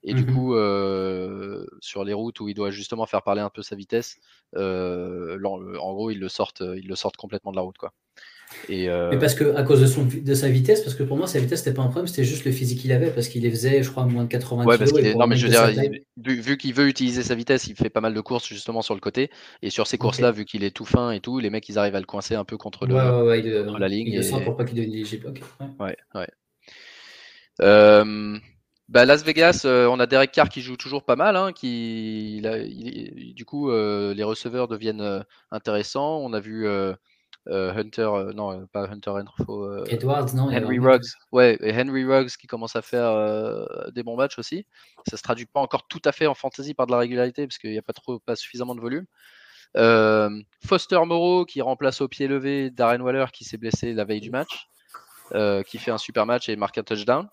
[0.09, 0.53] Et du mmh coup,
[1.81, 4.17] sur les routes où il doit justement faire parler un peu sa vitesse,
[4.55, 7.93] en, gros, ils le sortent, ils le sortent complètement de la route, quoi.
[8.69, 11.17] Et euh, Mais parce que à cause de, son, de sa vitesse, parce que pour
[11.17, 13.43] moi sa vitesse c'était pas un problème, c'était juste le physique qu'il avait parce qu'il
[13.43, 16.73] les faisait, je crois, moins de 80 ouais, non, mais je veux dire, vu, qu'il
[16.73, 19.29] veut utiliser sa vitesse, il fait pas mal de courses justement sur le côté.
[19.61, 21.95] Et sur ces courses-là, vu qu'il est tout fin et tout, les mecs ils arrivent
[21.95, 22.95] à le coincer un peu contre, le,
[23.79, 24.07] la ligne.
[24.07, 24.43] Il et...
[24.43, 25.33] pour pas qu'il devienne éligible.
[25.79, 26.27] Ouais, ouais.
[27.61, 28.37] Euh,
[28.89, 31.35] bah, Las Vegas, euh, on a Derek Carr qui joue toujours pas mal.
[31.35, 32.41] Hein, qui,
[33.35, 36.17] du coup, les receveurs deviennent intéressants.
[36.17, 36.67] On a vu
[37.49, 39.85] euh, Hunter, euh, non, euh, pas Hunter Renfro.
[39.85, 40.51] Edwards, non.
[40.53, 41.07] Henry Ruggs.
[41.31, 43.13] Ouais, et Henry Ruggs qui commence à faire
[43.91, 44.65] des bons matchs aussi.
[45.07, 47.57] Ça se traduit pas encore tout à fait en fantasy par de la régularité parce
[47.57, 49.05] qu'il n'y a pas trop, pas suffisamment de volume.
[50.65, 54.31] Foster Moreau qui remplace au pied levé Darren Waller qui s'est blessé la veille du
[54.31, 54.67] match,
[55.65, 57.27] qui fait un super match et marque un touchdown.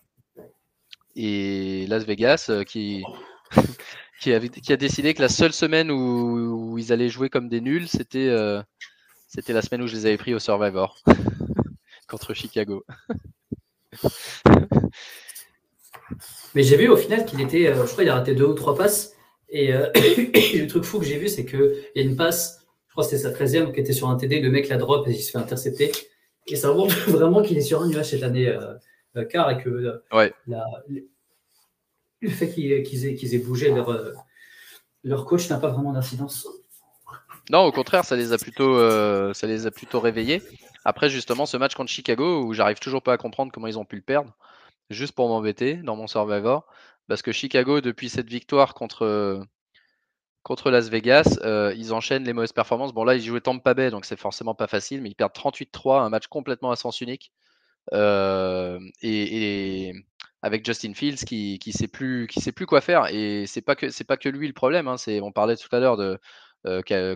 [1.17, 3.03] Et Las Vegas qui,
[4.21, 8.31] qui, a, décidé que la seule semaine où, ils allaient jouer comme des nuls, c'était
[9.35, 10.97] c'était la semaine où je les avais pris au Survivor
[12.09, 12.85] contre Chicago.
[16.55, 18.55] Mais j'ai vu au final qu'il était, euh, je crois, il a raté deux ou
[18.55, 19.17] trois passes.
[19.49, 22.93] Et euh, le truc fou que j'ai vu, c'est qu'il y a une passe, je
[22.93, 25.11] crois que c'était sa 13e, qui était sur un TD, le mec la drop et
[25.11, 25.91] il se fait intercepter.
[26.47, 28.75] Et ça montre vraiment qu'il est sur un nuage cette année, euh,
[29.31, 30.03] car et que
[32.21, 34.15] le fait qu'ils aient, bougé leur,
[35.05, 36.49] leur coach n'a pas vraiment d'incidence.
[37.51, 40.43] Non, au contraire, ça les a plutôt, euh, ça les a plutôt réveillés.
[40.85, 43.85] Après, justement, ce match contre Chicago, où j'arrive toujours pas à comprendre comment ils ont
[43.85, 44.33] pu le perdre,
[44.91, 46.67] juste pour m'embêter dans mon Survivor,
[47.07, 49.45] parce que Chicago, depuis cette victoire contre,
[50.43, 52.95] contre Las Vegas, euh, ils enchaînent les mauvaises performances.
[52.95, 56.03] Bon, là, ils jouaient Tampa Bay, donc c'est forcément pas facile, mais ils perdent 38-3,
[56.03, 57.31] un match complètement à sens unique.
[57.93, 59.93] Et,
[60.43, 63.75] avec Justin Fields qui, qui sait plus qui sait plus quoi faire et c'est pas
[63.75, 66.21] que c'est pas que lui le problème hein, c'est on parlait tout à l'heure de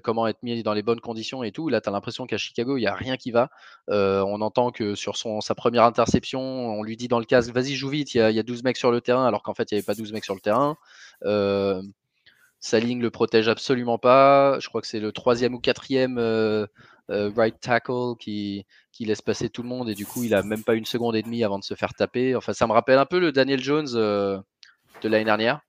[0.03, 1.69] comment être mis dans les bonnes conditions et tout.
[1.69, 3.51] Là, tu as l'impression qu'à Chicago, il n'y a rien qui va.
[3.89, 7.75] On entend que sur son, sa première interception, on lui dit dans le casque, vas-y,
[7.75, 9.79] joue vite, il y, a, 12 mecs sur le terrain, alors qu'en fait, il n'y
[9.79, 10.77] avait pas 12 mecs sur le terrain.
[12.61, 14.59] Sa ligne le protège absolument pas.
[14.61, 16.19] Je crois que c'est le troisième ou quatrième
[17.09, 20.65] right tackle qui, qui laisse passer tout le monde et du coup il a même
[20.65, 22.35] pas une seconde et demie avant de se faire taper.
[22.37, 24.43] Enfin, ça me rappelle un peu le Daniel Jones de
[25.05, 25.61] l'année dernière.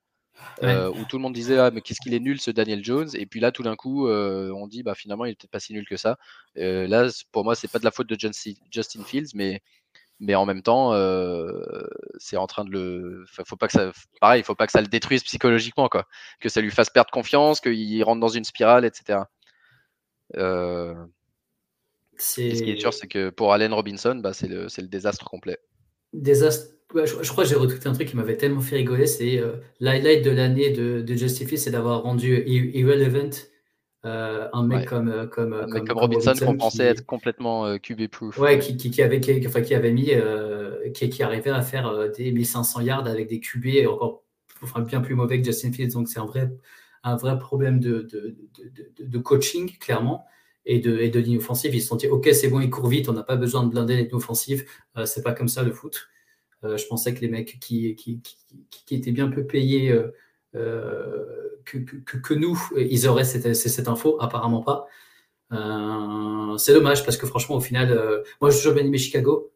[0.62, 3.26] où tout le monde disait ah mais qu'est-ce qu'il est nul ce Daniel Jones et
[3.26, 5.86] puis là tout d'un coup on dit bah finalement il est peut-être pas si nul
[5.88, 6.18] que ça
[6.56, 9.62] là pour moi c'est pas de la faute de Justin Fields mais
[10.20, 11.62] mais en même temps, euh,
[12.18, 13.24] c'est en train de le.
[13.46, 13.92] Faut pas que ça.
[14.20, 16.08] Pareil, il faut pas que ça le détruise psychologiquement, quoi.
[16.42, 19.20] Que ça lui fasse perdre confiance, qu'il rentre dans une spirale, etc.
[20.36, 20.94] Euh...
[22.18, 25.58] Ce qui est sûr, c'est que pour Allen Robinson, bah, c'est le, le, désastre complet.
[26.12, 26.74] Désastre.
[26.94, 29.08] je, crois que j'ai retweeté un truc qui m'avait tellement fait rigoler.
[29.08, 33.30] C'est euh, l'highlight de l'année de, de c'est d'avoir rendu Irrelevant
[34.06, 37.78] euh, un mec comme, euh, comme, un comme, comme, Robinson, qu'on pensait être complètement euh,
[37.78, 38.38] QB-proof.
[38.38, 40.12] Ouais, qui, qui, qui, avait, qui, enfin, qui avait mis,
[40.94, 44.24] qui, qui, arrivait à faire des 1500 yards avec des QB encore
[44.64, 45.94] enfin, bien plus mauvais que Justin Fields.
[45.94, 46.50] Donc, c'est un vrai,
[47.04, 50.26] un vrai problème de, de, de, de, coaching, clairement,
[50.66, 51.76] et de, et de ligne offensive.
[51.76, 53.70] Ils se sont dit, OK, c'est bon, il court vite, on n'a pas besoin de
[53.70, 54.66] blinder les lignes offensives.
[55.06, 56.08] c'est pas comme ça le foot.
[56.64, 58.22] je pensais que les mecs qui, qui,
[58.86, 59.94] qui, étaient bien peu payés
[60.56, 61.26] euh,
[61.66, 64.88] que, que, nous, ils auraient cette, cette info, apparemment pas.
[65.52, 69.52] Euh, c'est dommage parce que franchement, au final, euh, moi, je toujours bien aimé Chicago.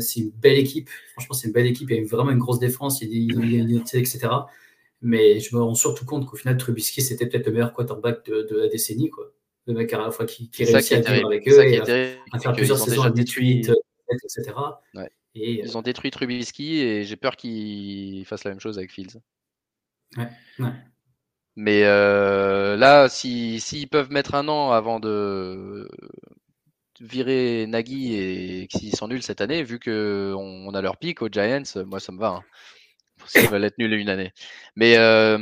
[0.00, 0.90] C'est une belle équipe.
[1.12, 1.88] Franchement, c'est une belle équipe.
[1.90, 4.28] Il y a vraiment une grosse défense, il y a une identité, etc.
[5.00, 8.42] Mais je me rends surtout compte qu'au final, Trubisky, c'était peut-être le meilleur quarterback de,
[8.50, 9.10] de, la décennie.
[9.10, 9.32] Quoi.
[9.66, 12.52] Le mec à la fois qui, qui réussit à vivre avec eux et à, faire
[12.52, 13.74] plusieurs saisons à détruire,
[14.10, 14.54] etc.
[15.34, 19.20] Et, ils ont détruit Trubisky et j'ai peur qu'ils fassent la même chose avec Fields.
[21.56, 25.88] Mais euh, là, s'ils si, peuvent mettre un an avant de
[27.00, 29.90] virer Nagui et s'ils sont nuls cette année, vu qu'on
[30.36, 32.28] on a leur pic aux Giants, moi ça me va.
[32.28, 32.44] Hein.
[33.26, 34.32] S'ils veulent être nuls une année.
[34.76, 35.38] Mais euh,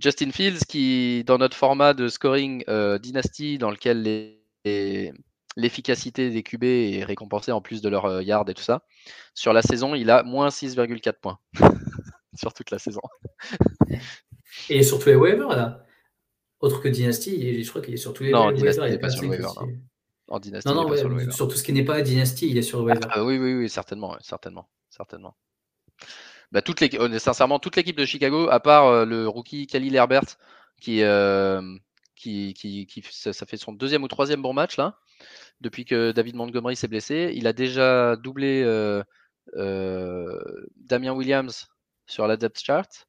[0.00, 4.38] Justin Fields, qui dans notre format de scoring euh, dynasty, dans lequel
[5.56, 8.82] l'efficacité des QB est récompensée en plus de leur yard et tout ça,
[9.34, 11.38] sur la saison, il a moins 6,4 points.
[12.40, 13.00] sur toute la saison.
[14.68, 15.84] Et surtout les waivers, là.
[16.60, 19.22] Autre que Dynasty, je crois qu'il est sur tous les non, il n'est pas sur
[19.22, 19.44] le waiver.
[19.44, 19.68] Non.
[20.30, 22.62] En Dynasty, non, non, ouais, sur, sur, tout ce qui n'est pas Dynasty, il est
[22.62, 23.00] sur le waiver.
[23.10, 25.36] Ah, oui, oui, oui, certainement, certainement, certainement.
[26.52, 26.80] Bah, toute
[27.18, 30.36] sincèrement, toute l'équipe de Chicago, à part euh, le rookie Khalil Herbert,
[30.80, 31.62] qui, euh,
[32.14, 34.98] qui, qui, qui ça, ça, fait son deuxième ou troisième bon match là,
[35.60, 37.32] depuis que David Montgomery s'est blessé.
[37.34, 39.02] Il a déjà doublé euh
[40.76, 41.68] Damien Williams
[42.08, 43.08] sur la depth chart.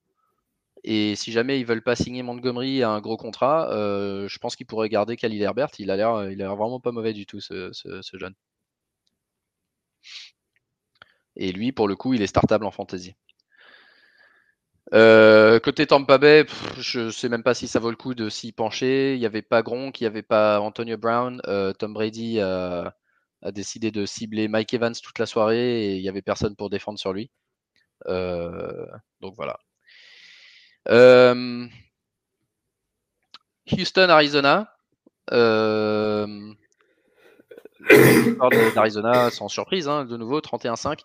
[0.84, 4.56] Et si jamais ils veulent pas signer Montgomery à un gros contrat, euh, je pense
[4.56, 5.70] qu'ils pourraient garder Khalil Herbert.
[5.80, 7.72] Il a l'air, il a vraiment pas mauvais du tout ce,
[8.14, 8.36] jeune.
[11.36, 13.16] Et lui, pour le coup, il est startable en fantasy.
[14.93, 16.45] Euh, côté Tampa Bay,
[16.80, 19.14] je sais même pas si ça vaut le coup de s'y pencher.
[19.16, 21.41] Il n'y avait pas Gronk, il n'y avait pas Antonio Brown.
[21.47, 22.93] Euh, Tom Brady a,
[23.54, 27.00] décidé de cibler Mike Evans toute la soirée et il n'y avait personne pour défendre
[27.00, 27.30] sur lui.
[28.08, 28.86] Euh,
[29.22, 29.60] donc voilà.
[30.89, 31.68] Euh,
[33.72, 34.76] Houston, Arizona.
[35.32, 36.54] Euh,
[38.76, 41.00] d'Arizona sans surprise, hein, de nouveau 31-5.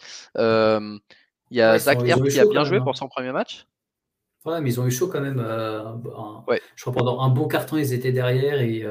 [1.51, 2.95] Il y a Zach Ertz qui a bien joué pour hein.
[2.95, 3.66] son premier match.
[4.45, 5.38] Ouais, mais ils ont eu chaud quand même.
[5.38, 8.84] Je crois pendant un bon carton, ils étaient derrière et,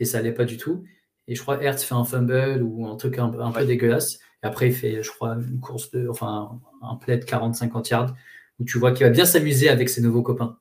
[0.00, 0.84] et ça n'allait pas du tout.
[1.28, 4.18] Et je crois Hertz fait un fumble ou un truc un, peu dégueulasse.
[4.46, 8.14] Après, il fait, je crois, une course de, enfin, un play de 40-50 yards
[8.58, 10.58] où tu vois qu'il va bien s'amuser avec ses nouveaux copains.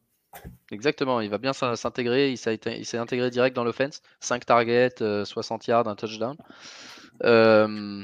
[0.71, 2.31] Exactement, il va bien s'intégrer.
[2.31, 4.01] Il s'est intégré direct dans l'offense.
[4.19, 6.35] 5 targets, 60 euh, yards, un touchdown.
[7.23, 8.03] Euh,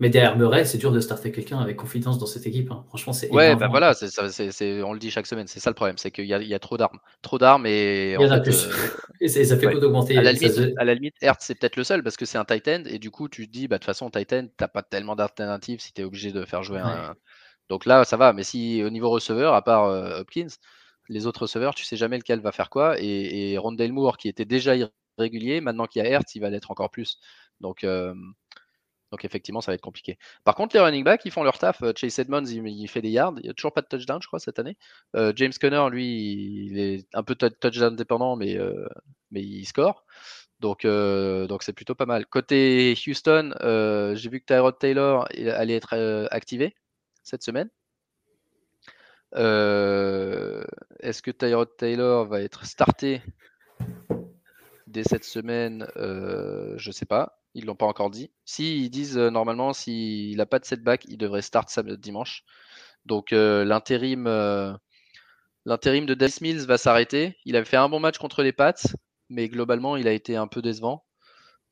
[0.00, 2.70] mais derrière Murray, c'est dur de starter quelqu'un avec confiance dans cette équipe.
[2.72, 2.84] Hein.
[2.88, 3.30] Franchement, c'est.
[3.30, 5.46] Ouais, bah voilà, on le dit chaque semaine.
[5.46, 6.98] C'est ça le problème, c'est qu'il y, y, a trop d'armes.
[7.20, 8.16] Trop d'armes et.
[8.18, 8.66] Il y en, a plus.
[8.66, 8.70] Euh,
[9.20, 9.78] et ça fait ouais.
[9.78, 10.16] d'augmenter.
[10.16, 12.46] À, la limite, à la limite Hertz, c'est peut-être le seul parce que c'est un
[12.46, 14.68] tight end et du coup, tu te dis, bah, de toute façon, tight end, t'as
[14.68, 17.14] pas tellement d'alternatives si tu es obligé de faire jouer un.
[17.68, 18.32] Donc là, ça va.
[18.32, 20.48] Mais si au niveau receveur, à part euh, Hopkins,
[21.10, 22.98] les autres receveurs, tu sais jamais lequel va faire quoi.
[22.98, 24.74] Et, et Rondale Moore, qui était déjà
[25.18, 27.18] irrégulier, maintenant qu'il y a Hertz, il va l'être encore plus.
[27.60, 27.84] Donc.
[27.84, 28.14] Euh,
[29.10, 30.18] donc effectivement, ça va être compliqué.
[30.44, 31.82] Par contre, les running backs, ils font leur taf.
[31.82, 33.34] Euh, Chase Edmonds, il, fait des yards.
[33.38, 34.76] Il n'y a toujours pas de touchdown, je crois, cette année.
[35.16, 38.86] Euh, James Conner, lui, il est un peu touchdown dépendant, mais, euh,
[39.30, 40.04] mais il score.
[40.60, 42.26] Donc donc c'est plutôt pas mal.
[42.26, 43.54] Côté Houston,
[44.14, 45.94] j'ai vu que Tyrod Taylor allait être
[46.30, 46.76] activé
[47.22, 47.70] cette semaine.
[49.32, 53.22] Est-ce que Tyrod Taylor va être starté
[54.86, 55.86] dès cette semaine?
[55.96, 57.39] Je ne sais pas.
[57.54, 58.30] Ils l'ont pas encore dit.
[58.44, 62.44] Si ils disent euh, normalement s'il n'a pas de setback, il devrait start samedi dimanche.
[63.06, 64.72] Donc euh, l'intérim euh,
[65.64, 67.36] l'intérim de Davis Mills va s'arrêter.
[67.44, 68.74] Il avait fait un bon match contre les Pats,
[69.28, 71.04] mais globalement, il a été un peu décevant.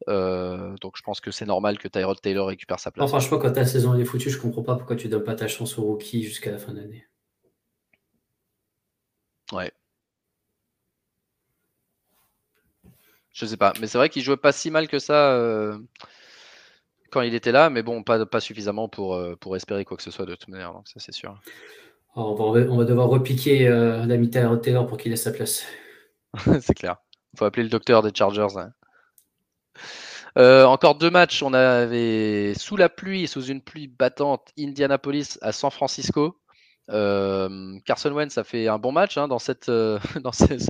[0.07, 3.05] Donc je pense que c'est normal que Tyrod Taylor récupère sa place.
[3.05, 5.49] Enfin, franchement, quand ta saison est foutue, je comprends pas pourquoi tu donnes pas ta
[5.49, 7.07] chance au rookie jusqu'à la fin de l'année.
[9.53, 9.73] Ouais.
[13.39, 15.79] Je sais pas, mais c'est vrai qu'il jouait pas si mal que ça euh,
[17.11, 20.03] quand il était là, mais bon, pas, pas suffisamment pour, euh, pour espérer quoi que
[20.03, 21.39] ce soit de toute manière, donc ça c'est sûr.
[22.17, 25.65] on, va, devoir repiquer l'ami Tyrod Taylor pour qu'il ait sa place.
[26.61, 26.97] c'est clair.
[27.35, 28.57] Il faut appeler le docteur des Chargers.
[28.57, 28.73] Hein.
[30.37, 31.43] Euh, encore deux matchs.
[31.43, 36.39] On avait sous la pluie, sous une pluie battante, Indianapolis à San Francisco.
[36.91, 40.63] Euh, Carson Wentz a fait un bon match hein, dans, cette, euh, dans cette,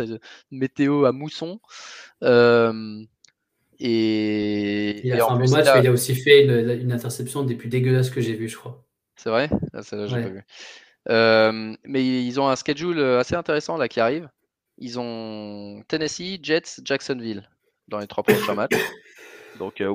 [0.50, 1.60] météo à mousson.
[2.22, 2.26] et,
[5.04, 7.68] il a fait un bon match, mais il a aussi fait une, interception des plus
[7.68, 8.84] dégueulasses que j'ai vues, je crois.
[9.16, 9.48] C'est vrai?
[9.72, 10.44] Ah, Ça, j'ai pas vu.
[11.84, 14.28] mais ils ont un schedule assez intéressant là qui arrive.
[14.80, 17.48] Ils ont Tennessee, Jets, Jacksonville
[17.88, 18.76] dans les trois prochains matchs.
[19.58, 19.92] Donc euh,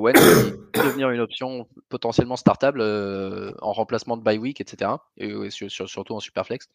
[0.72, 4.92] peut devenir une option potentiellement startable euh, en remplacement de bye week, etc.
[5.16, 6.68] Et, surtout en superflex.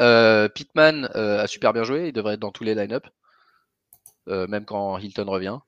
[0.00, 3.06] Euh, Pittman a super bien joué, il devrait être dans tous les line-up,
[4.26, 5.58] même quand Hilton revient.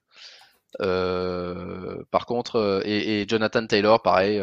[0.78, 4.40] par contre, et, Jonathan Taylor, pareil.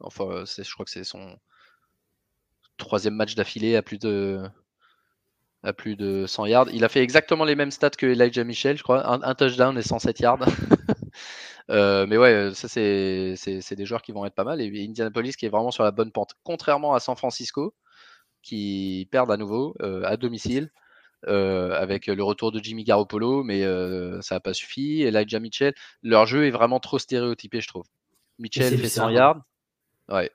[0.00, 1.38] enfin, je crois que c'est son
[2.78, 4.40] troisième match d'affilée à plus de
[5.62, 6.68] à plus de 100 yards.
[6.72, 9.06] Il a fait exactement les mêmes stats que Elijah Michel, je crois.
[9.06, 10.38] Un, touchdown et 107 yards.
[11.70, 14.62] Euh, mais ouais, ça, c'est des joueurs qui vont être pas mal.
[14.62, 16.32] Et Indianapolis qui est vraiment sur la bonne pente.
[16.42, 17.74] Contrairement à San Francisco,
[18.40, 20.70] qui perdent à nouveau euh, à domicile.
[21.26, 23.64] Euh, avec le retour de Jimmy Garoppolo, mais
[24.22, 25.02] ça n'a pas suffi.
[25.02, 27.84] Elijah Mitchell, leur jeu est vraiment trop stéréotypé, je trouve.
[28.38, 29.42] Mitchell fait 100 yards.
[30.08, 30.30] Ouais.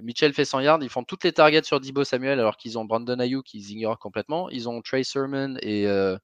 [0.00, 2.84] Mitchell fait 100 yards, ils font toutes les targets sur Dibo Samuel alors qu'ils ont
[2.84, 4.48] Brandon Ayuk qu'ils ignorent complètement.
[4.50, 6.16] Ils ont Trey Sermon et, euh,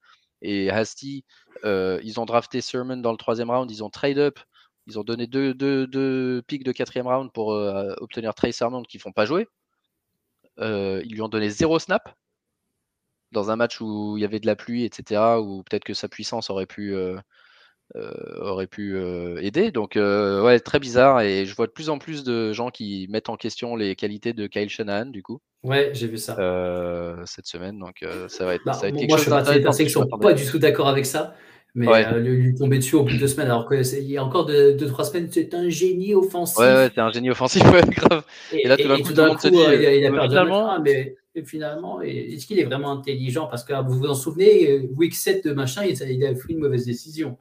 [0.42, 1.24] et Hasty.
[1.64, 3.70] Euh, ils ont drafté Sermon dans le troisième round.
[3.70, 4.38] Ils ont trade up.
[4.86, 8.82] Ils ont donné deux, deux, deux pics de quatrième round pour euh, obtenir Trey Sermon
[8.82, 9.46] qui ne font pas jouer.
[10.58, 12.14] ils lui ont donné zéro snap
[13.32, 15.38] dans un match où il y avait de la pluie, etc.
[15.40, 17.18] Où peut-être que sa puissance aurait pu euh,
[17.94, 19.70] aurait pu euh, aider.
[19.70, 21.20] Donc, euh, ouais, très bizarre.
[21.20, 24.32] Et je vois de plus en plus de gens qui mettent en question les qualités
[24.32, 25.40] de Kyle Shanahan, du coup.
[25.64, 26.34] Ouais, j'ai vu ça.
[27.26, 27.78] cette semaine.
[27.78, 29.28] Donc, ça va être, bah, ça va être quelque moi, chose.
[29.28, 31.34] Moi, je suis qui sont pas du tout d'accord avec ça.
[31.74, 31.86] Mais
[32.18, 34.86] lui tomber dessus au bout de deux semaines, alors qu'il y a encore deux, deux,
[34.86, 36.58] trois semaines, c'est un génie offensif.
[36.58, 38.24] Ouais, ouais c'est un génie offensif, grave.
[38.52, 40.80] Et, là, tout d'un coup, tout coup, dit, il, a, perdu finalement...
[40.80, 41.14] mais
[41.44, 43.46] finalement, est-ce qu'il est vraiment intelligent?
[43.46, 46.86] Parce que vous vous en souvenez, week 7 de machin, il a fait une mauvaise
[46.86, 47.36] décision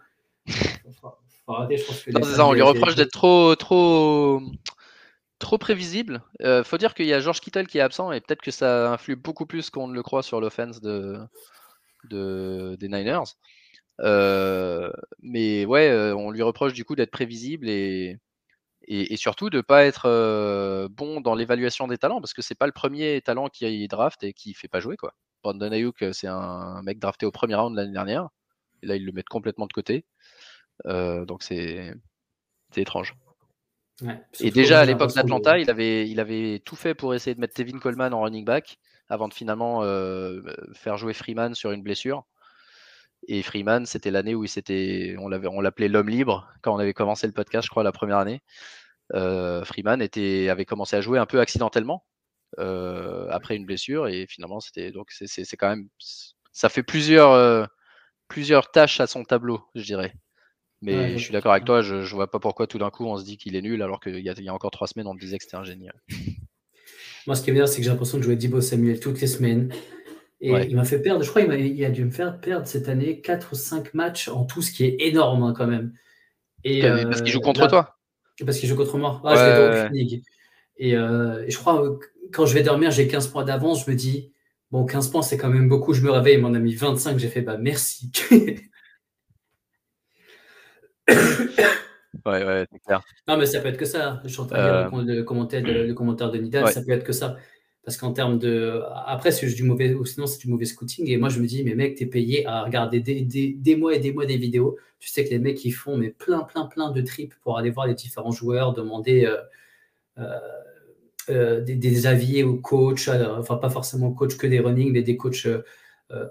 [2.48, 4.42] on lui reproche d'être trop, trop,
[5.40, 6.22] trop prévisible.
[6.42, 8.92] Euh, faut dire qu'il y a George Kittle qui est absent et peut-être que ça
[8.92, 11.20] influe beaucoup plus qu'on ne le croit sur l'offense de,
[12.10, 13.36] des Niners.
[14.02, 14.92] Euh,
[15.22, 18.18] mais ouais, euh, on lui reproche du coup d'être prévisible et,
[18.88, 22.68] et, surtout de ne pas être bon dans l'évaluation des talents parce que c'est pas
[22.68, 25.14] le premier talent qui draft et qui fait pas jouer quoi.
[25.44, 28.30] Brandon Ayuk, c'est un mec drafté au premier round l'année dernière.
[28.88, 30.06] Là, ils le mettent complètement de côté.
[30.86, 31.94] Euh, donc c'est
[32.76, 33.16] étrange.
[34.40, 37.56] et déjà à l'époque d'Atlanta, il avait, il avait tout fait pour essayer de mettre
[37.56, 38.78] Tevin Coleman en running back
[39.10, 40.42] avant de finalement euh,
[40.74, 42.26] faire jouer Freeman sur une blessure.
[43.28, 46.94] Et Freeman, c'était l'année où il on l'avait, on l'appelait l'homme libre quand on avait
[46.94, 48.42] commencé le podcast, je crois, la première année.
[49.16, 52.06] Euh, Freeman était, avait commencé à jouer un peu accidentellement
[52.58, 55.90] après une blessure et finalement c'était donc c'est quand même
[56.54, 57.68] ça fait plusieurs
[58.28, 60.14] plusieurs tâches à son tableau, je dirais.
[60.82, 63.18] Mais je suis d'accord avec toi, je, je vois pas pourquoi tout d'un coup on
[63.18, 65.40] se dit qu'il est nul alors qu'il y, y, a encore trois semaines on disait
[65.40, 65.90] que c'était un génie.
[67.26, 69.28] Moi, ce qui est bien, c'est que j'ai l'impression de jouer Dibo Samuel toutes les
[69.28, 69.74] semaines.
[70.40, 72.90] Et il m'a fait perdre, je crois qu'il a, a, dû me faire perdre cette
[72.90, 75.94] année 4 ou 5 matchs en tout, ce qui est énorme hein, quand même.
[76.64, 77.98] Et, parce qu'il joue euh, contre toi
[78.46, 79.22] Parce qu'il joue contre moi.
[79.26, 80.20] Ah, je
[80.80, 81.98] et, euh, et, je crois, euh,
[82.32, 83.86] quand je vais dormir, j'ai 15 points d'avance.
[83.86, 84.32] Je me dis,
[84.72, 85.94] bon, 15 points, c'est quand même beaucoup.
[85.94, 87.18] Je me réveille, il m'en a mis 25.
[87.18, 88.12] J'ai fait, bah merci.
[91.10, 91.16] ouais,
[92.26, 93.02] ouais, c'est clair.
[93.28, 94.22] Non, mais ça peut être que ça.
[94.24, 96.82] Je suis en train de lire le, euh, commentaire de, le commentaire de Nidal, ça
[96.82, 97.38] peut être que ça.
[97.84, 98.82] Parce qu'en termes de.
[99.06, 99.94] Après, c'est du mauvais.
[99.94, 101.10] Ou sinon, c'est du mauvais scouting.
[101.10, 103.96] Et moi, je me dis, mais mec, t'es payé à regarder des, des, des, mois
[103.96, 104.78] et des mois des vidéos.
[105.00, 107.70] Tu sais que les mecs, ils font mais plein, plein, plein de trips pour aller
[107.70, 109.38] voir les différents joueurs, demander euh,
[110.18, 110.38] euh,
[111.30, 113.10] des, des, avis aux coachs.
[113.10, 115.48] enfin, pas forcément coach que des running, mais des coachs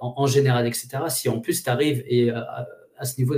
[0.00, 0.88] en, général, etc.
[1.08, 2.66] Si en plus, tu arrives et à,
[2.96, 3.34] à ce niveau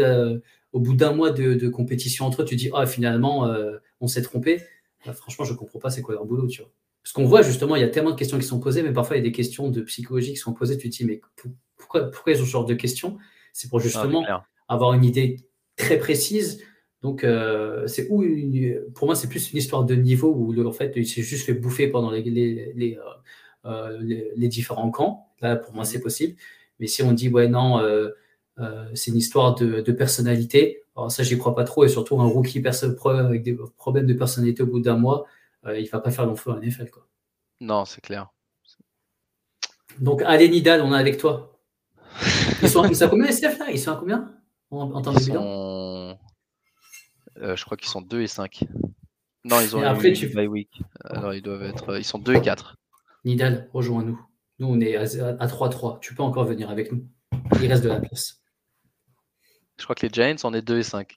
[0.72, 4.22] au bout d'un mois de, compétition entre eux, tu dis ah finalement euh, on s'est
[4.22, 4.62] trompé.
[5.06, 6.70] Bah, franchement, je comprends pas c'est quoi leur boulot, tu vois.
[7.02, 9.16] Parce qu'on voit justement, il y a tellement de questions qui sont posées, mais parfois
[9.16, 10.76] il y a des questions de psychologie qui sont posées.
[10.76, 11.20] Tu te dis, mais
[11.76, 13.18] pourquoi, pourquoi ils ont ce genre de questions?
[13.52, 14.24] C'est pour justement
[14.68, 15.36] avoir une idée
[15.76, 16.62] très précise.
[17.02, 18.24] Donc, euh, c'est où
[18.94, 21.54] pour moi, c'est plus une histoire de niveau où en fait, il s'est juste fait
[21.54, 23.02] bouffer pendant les, les, euh,
[23.66, 23.98] euh,
[24.36, 25.28] les, différents camps.
[25.40, 26.02] Là, pour moi, c'est mhm.
[26.02, 26.36] possible.
[26.80, 27.80] Mais si on dit, ouais, non,
[28.94, 31.84] c'est une histoire de, de personnalité, alors ça, j'y crois pas trop.
[31.84, 32.62] Et surtout, un rookie
[33.04, 35.26] avec des problèmes de personnalité au bout d'un mois,
[35.66, 36.90] il va pas faire long feu en NFL.
[36.90, 37.06] Quoi.
[37.60, 38.28] Non, c'est clair.
[40.00, 41.60] Donc, allez, Nidal, on est avec toi.
[42.62, 43.66] Ils sont, ils sont à combien, SF, là?
[43.70, 44.32] Ils sont à combien?
[44.70, 46.18] En, termes de bilan?
[47.42, 48.64] Euh, Je crois qu'ils sont 2 et 5.
[49.44, 50.26] Non, ils ont après, tu...
[50.46, 50.82] week.
[51.04, 51.96] Alors, ils doivent être.
[51.98, 52.76] Ils sont 2 et 4.
[53.24, 54.20] Nidal, rejoins-nous.
[54.58, 55.04] Nous, on est à
[55.46, 56.00] 3-3.
[56.00, 57.06] Tu peux encore venir avec nous.
[57.60, 58.42] Il reste de la place.
[59.78, 61.16] Je crois que les Giants, on est 2 et 5.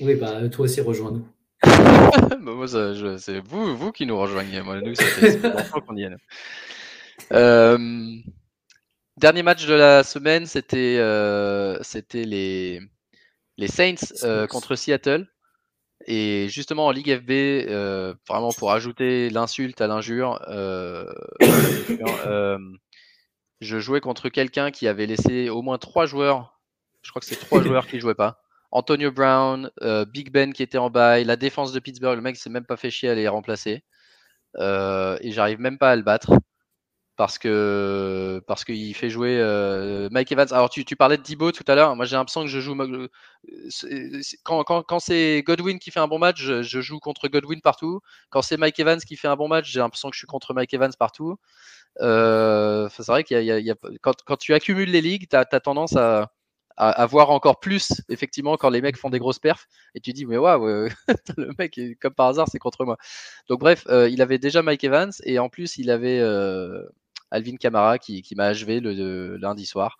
[0.00, 1.26] Oui, bah, toi aussi, rejoins-nous.
[2.42, 4.62] Bah, moi, c'est vous, vous qui nous rejoignez.
[4.62, 5.40] Moi, nous, c'est
[5.86, 6.10] qu'on y est.
[7.32, 7.78] Euh,
[9.16, 11.78] dernier match de la semaine, c'était euh,
[12.14, 12.80] les,
[13.56, 15.28] les Saints euh, contre Seattle.
[16.06, 17.30] Et justement en Ligue FB,
[18.28, 20.40] vraiment pour ajouter l'insulte à l'injure,
[23.60, 26.60] je jouais contre quelqu'un qui avait laissé au moins trois joueurs.
[27.02, 28.42] Je crois que c'est trois joueurs qui jouaient pas.
[28.72, 32.36] Antonio Brown, euh, Big Ben qui était en bail, la défense de Pittsburgh, le mec
[32.36, 33.84] s'est même pas fait chier à les remplacer.
[34.56, 36.32] Euh, et j'arrive même pas à le battre
[37.22, 40.48] parce que parce qu'il fait jouer euh, Mike Evans.
[40.50, 41.94] Alors tu, parlais de Dibo tout à l'heure.
[41.94, 42.76] Moi j'ai l'impression que je joue
[44.42, 48.00] quand, quand, c'est Godwin qui fait un bon match, je, joue contre Godwin partout.
[48.30, 50.52] Quand c'est Mike Evans qui fait un bon match, j'ai l'impression que je suis contre
[50.52, 51.36] Mike Evans partout.
[52.00, 56.32] c'est vrai qu'il y, a, quand, tu accumules les ligues, tu as, tendance à,
[56.76, 60.26] à, voir encore plus, effectivement, quand les mecs font des grosses perfs, et tu dis,
[60.26, 60.88] mais waouh, euh,
[61.36, 62.96] le mec, comme par hasard, c'est contre moi.
[63.48, 66.82] Donc, bref, euh, il avait déjà Mike Evans, et en plus, il avait euh,
[67.32, 69.96] Alvin Kamara qui, m'a achevé le, lundi soir.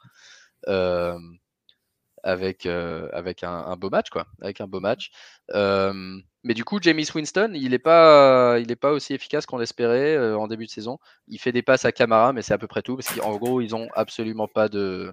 [2.24, 4.26] avec, avec un, beau match, quoi.
[4.41, 5.11] Avec un beau match.
[5.53, 10.47] mais du coup, Jamie Winston, il n'est pas, il pas aussi efficace qu'on l'espérait en
[10.47, 10.99] début de saison.
[11.26, 13.61] Il fait des passes à Kamara, mais c'est à peu près tout, parce qu'en gros,
[13.61, 15.12] ils ont absolument pas de,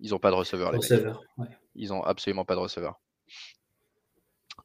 [0.00, 0.72] ils n'ont pas de receveur.
[0.72, 0.78] Les
[1.74, 3.00] Ils n'ont absolument pas de receveur.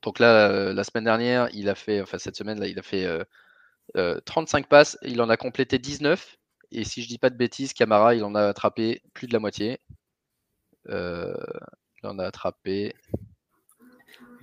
[0.01, 2.81] Donc là, euh, la semaine dernière, il a fait, enfin cette semaine là, il a
[2.81, 3.07] fait
[3.95, 6.37] 35 euh, euh, passes, il en a complété 19.
[6.73, 9.39] Et si je dis pas de bêtises, Camara, il en a attrapé plus de la
[9.39, 9.79] moitié.
[10.87, 10.95] il
[12.03, 12.93] en a attrapé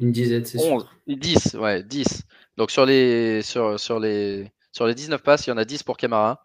[0.01, 0.91] une dizaine, c'est sûr.
[1.07, 2.24] 10, ouais, 10.
[2.57, 5.83] Donc sur les, sur, sur, les, sur les 19 passes, il y en a 10
[5.83, 6.43] pour Camara.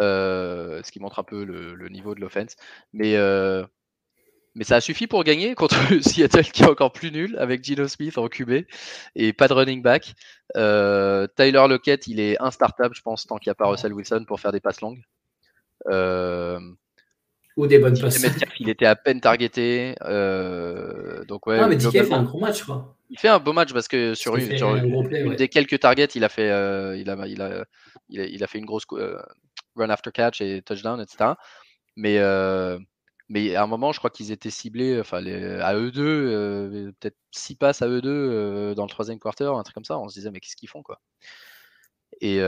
[0.00, 2.56] Euh, ce qui montre un peu le, niveau de l'offense.
[2.92, 3.64] Mais, euh,
[4.54, 7.88] mais ça a suffi pour gagner contre Seattle qui est encore plus nul avec Gino
[7.88, 8.64] Smith en QB
[9.16, 10.14] et pas de running back.
[10.56, 14.24] Euh, Tyler Lockett, il est instartable, je pense, tant qu'il n'y a pas Russell Wilson
[14.26, 15.02] pour faire des passes longues.
[17.58, 18.24] Ou des bonnes passes.
[18.60, 19.94] il était à peine targeté.
[21.28, 22.96] donc ouais, ah, mais DK fait un gros match, quoi.
[23.10, 26.48] Il fait un beau match parce que sur, une, des quelques targets, il a fait,
[26.98, 27.64] il a, il a,
[28.08, 28.86] il a, fait une grosse
[29.76, 31.34] run after catch et touchdown, etc.
[31.96, 32.78] Mais, euh,
[33.28, 35.24] mais à un moment, je crois qu'ils étaient ciblés enfin,
[35.60, 39.54] à eux deux, euh, peut-être six passes à eux deux euh, dans le troisième quarter,
[39.54, 39.98] un truc comme ça.
[39.98, 41.00] On se disait, mais qu'est-ce qu'ils font quoi?
[42.20, 42.40] Et.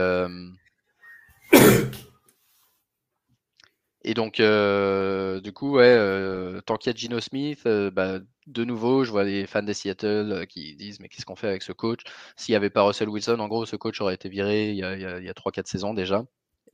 [4.07, 9.11] Et donc, du coup, ouais, tant qu'il y a Gino Smith, bah, de nouveau, je
[9.11, 12.01] vois les fans des Seattle qui disent Mais qu'est-ce qu'on fait avec ce coach?
[12.35, 14.83] S'il n'y avait pas Russell Wilson, en gros, ce coach aurait été viré il y
[14.83, 16.23] a, a 3-4 saisons déjà.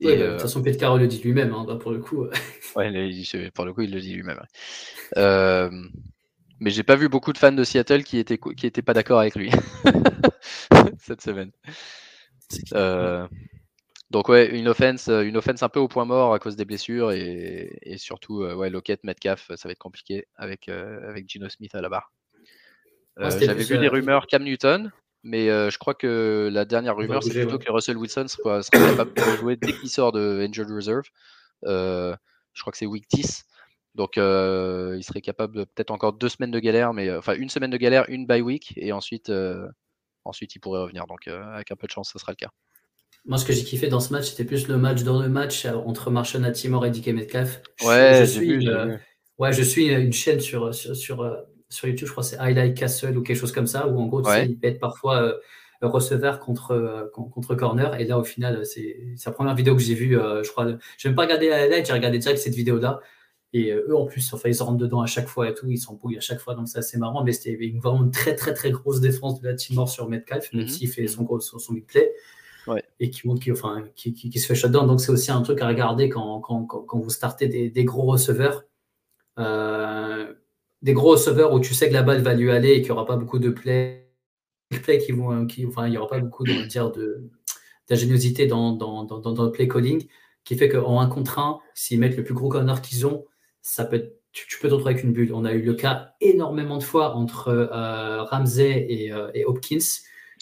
[0.00, 2.26] De toute façon, Pete Carroll le dit lui-même, hein, bah, pour le coup.
[2.76, 4.40] ouais, pour le coup, il le dit lui-même.
[5.16, 5.70] Euh,
[6.60, 9.20] mais j'ai pas vu beaucoup de fans de Seattle qui étaient, qui étaient pas d'accord
[9.20, 9.50] avec lui
[10.98, 11.50] cette semaine.
[14.12, 16.64] Euh, donc ouais, une offense, une offense un peu au point mort à cause des
[16.64, 21.74] blessures et, et surtout ouais, Lockett, Metcalf, ça va être compliqué avec, avec Gino Smith
[21.74, 22.12] à la barre.
[23.18, 24.90] J'avais vu des rumeurs Cam Newton,
[25.22, 29.14] mais euh, je crois que la dernière rumeur, c'est plutôt que Russell Wilson sera, capable
[29.14, 31.04] de jouer dès qu'il sort de Injured Reserve.
[31.64, 32.14] Euh,
[32.54, 33.44] je crois que c'est week 10.
[33.94, 37.70] Donc euh, il serait capable peut-être encore deux semaines de galère, mais enfin une semaine
[37.70, 39.30] de galère, une bye week, et ensuite,
[40.24, 41.06] ensuite il pourrait revenir.
[41.06, 42.50] Donc avec un peu de chance, ça sera le cas.
[43.24, 45.66] Moi, ce que j'ai kiffé dans ce match, c'était plus le match dans le match
[45.66, 47.62] entre Marshall Timor et DK Metcalf.
[47.84, 48.68] Ouais, je, suis,
[49.38, 52.76] ouais, je suis une chaîne sur, sur, sur sur YouTube, je crois que c'est Highlight
[52.76, 55.38] Castle ou quelque chose comme ça, où en gros, il peut être parfois euh,
[55.80, 57.98] receveur contre, euh, contre corner.
[57.98, 60.18] Et là, au final, c'est la première vidéo que j'ai vue.
[60.18, 63.00] Euh, je crois, je n'ai même pas regardé Highlight, j'ai regardé direct cette vidéo-là.
[63.54, 65.78] Et eux, en plus, enfin, ils se rentrent dedans à chaque fois et tout, ils
[65.78, 67.22] s'embrouillent à chaque fois, donc c'est assez marrant.
[67.22, 70.62] Mais c'était une vraiment très, très, très grosse défense de la Timor sur Metcalf, même
[70.62, 70.68] mhm.
[70.68, 72.12] s'il fait son, son, son big play.
[73.00, 74.86] Et qui, qui, enfin, qui, qui, se fait shutdown.
[74.86, 78.64] Donc, c'est aussi un truc à regarder quand, quand, quand, vous startez des, gros receveurs.
[79.38, 80.32] Euh,
[80.82, 82.90] des gros receveurs où tu sais que la balle va lui aller et qu'il n'y
[82.92, 84.10] aura pas beaucoup de plays,
[85.04, 87.30] qui vont, qui, enfin, il n'y aura pas beaucoup dire, de,
[87.88, 90.06] d'ingéniosité dans, dans, dans, le play calling,
[90.44, 93.24] qui fait qu'en un contre un, s'ils mettent le plus gros corner qu'ils ont,
[93.62, 95.32] ça peut tu, peux te retrouver avec une bulle.
[95.34, 99.78] On a eu le cas énormément de fois entre euh, Ramsey et, euh, et Hopkins,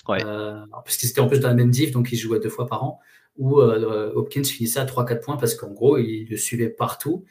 [0.09, 2.67] euh, parce qu'ils étaient en plus dans la même div, donc ils jouaient deux fois
[2.67, 3.01] par an,
[3.37, 7.25] où Hopkins finissait à 3-4 points parce qu'en gros, il le suivait partout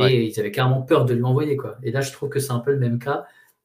[0.00, 1.56] et ils avaient carrément peur de lui envoyer.
[1.56, 1.76] Quoi.
[1.82, 3.24] Et là, je trouve que c'est un peu le même cas.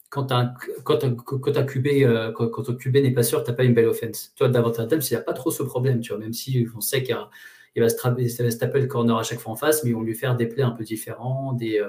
[0.09, 0.53] Quand un,
[0.83, 3.73] quand un, quand un QB, quand, quand QB n'est pas sûr, tu n'as pas une
[3.73, 4.33] belle offense.
[4.35, 7.03] Toi, davantage il n'y a pas trop ce problème, tu vois, même si on sait
[7.03, 10.15] qu'il va, se taper le corner à chaque fois en face, mais ils vont lui
[10.15, 11.83] faire des plays un peu différents, des,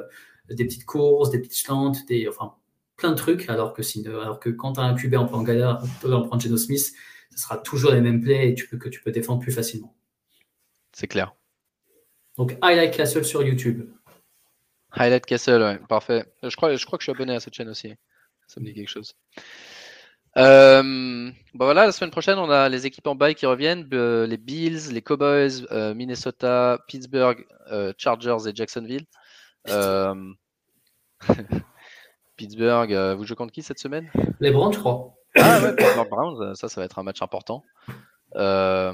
[0.51, 2.55] des petites courses, des petites slants, des, enfin,
[3.01, 5.81] plein de trucs, alors que, si, alors que quand tu as un QB en galère,
[5.83, 6.93] tu peux en prendre Geno Smith,
[7.33, 9.95] ce sera toujours les mêmes plays et tu peux, que tu peux défendre plus facilement.
[10.93, 11.35] C'est clair.
[12.37, 13.91] Donc, Highlight Castle sur YouTube.
[14.93, 16.27] Highlight Castle, ouais, parfait.
[16.43, 17.95] Je crois, je crois que je suis abonné à cette chaîne aussi.
[18.47, 19.15] Ça me dit quelque chose.
[20.37, 24.27] Euh, bon voilà, la semaine prochaine, on a les équipes en bail qui reviennent euh,
[24.27, 27.47] les Bills, les Cowboys, euh, Minnesota, Pittsburgh,
[27.97, 29.07] Chargers et Jacksonville.
[32.41, 34.11] Euh, Pittsburgh, euh, vous jouez contre qui cette semaine?
[34.41, 35.15] Les Browns, je crois.
[35.37, 37.63] Ah ouais, Pittsburgh Browns, ça, ça va être un match important.
[38.37, 38.93] Euh,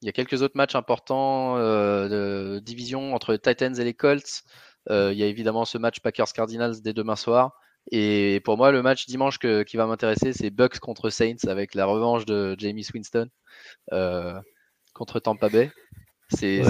[0.00, 4.42] il y a quelques autres matchs importants de division entre les Titans et les Colts.
[4.90, 7.52] Il y a évidemment ce match Packers-Cardinals dès demain soir.
[7.90, 11.86] Et pour moi, le match dimanche qui va m'intéresser, c'est Bucks contre Saints avec la
[11.86, 13.28] revanche de Jamie Winston
[14.92, 15.70] contre Tampa Bay.
[16.30, 16.62] C'est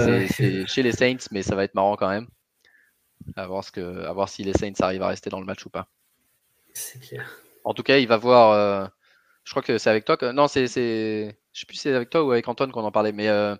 [0.67, 2.27] chez les Saints, mais ça va être marrant quand même.
[3.35, 5.65] À voir, ce que, à voir si les Saints arrivent à rester dans le match
[5.65, 5.89] ou pas.
[6.73, 7.17] C'est.
[7.63, 8.51] En tout cas, il va voir.
[8.51, 8.87] Euh,
[9.43, 10.31] je crois que c'est avec toi que.
[10.31, 10.67] Non, c'est.
[10.67, 13.55] Je sais plus si c'est avec toi ou avec Antoine qu'on en parlait, mais euh,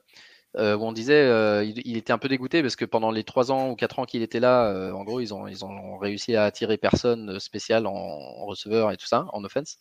[0.57, 1.25] euh, où on disait
[1.65, 4.21] il, était un peu dégoûté parce que pendant les 3 ans ou 4 ans qu'il
[4.21, 8.91] était là, en gros, ils ont, ils ont réussi à attirer personne spécial en, receveur
[8.91, 9.77] et tout ça, en offense.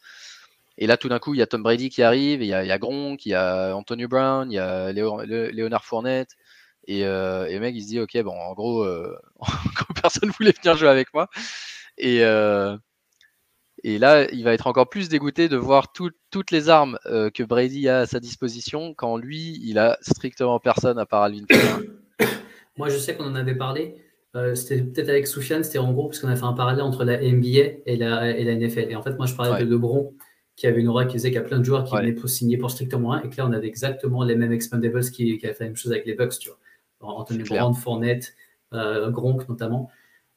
[0.79, 2.79] Et là, tout d'un coup, il y a Tom Brady qui arrive, il y a,
[2.79, 6.37] Gronk, il y a Antonio Brown, il y a Léonard Fournette.
[6.87, 9.17] Et, et, le mec, il se dit, ok, bon, en gros, euh,
[10.03, 11.29] personne voulait venir jouer avec moi.
[11.99, 12.21] Et,
[13.85, 17.89] et là, il va être encore plus dégoûté de voir toutes les armes que Brady
[17.89, 21.45] a à sa disposition quand lui, il a strictement personne à part Alvin
[22.77, 23.97] Moi, je sais qu'on en avait parlé.
[24.55, 27.19] c'était peut-être avec Soufiane, c'était en gros parce qu'on a fait un parallèle entre la
[27.19, 28.91] NBA et la, et la NFL.
[28.91, 30.15] Et en fait, moi, je parlais de LeBron
[30.59, 32.29] qui avait une aura qui faisait qu'il y a plein de joueurs qui venaient pour
[32.29, 35.47] signer pour strictement un, et que là, on avait exactement les mêmes expandables qui, qui
[35.47, 36.59] avaient fait la même chose avec les Bucks, tu vois.
[37.01, 38.35] Anthony Brown, Fournette,
[38.73, 39.89] euh, Gronk notamment.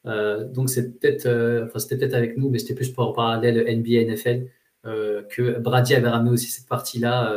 [0.06, 3.64] Euh, donc c'est peut-être, euh, enfin c'était peut-être avec nous, mais c'était plus pour parallèle
[3.78, 4.48] NBA NFL
[4.84, 7.32] que Brady avait ramené aussi cette partie-là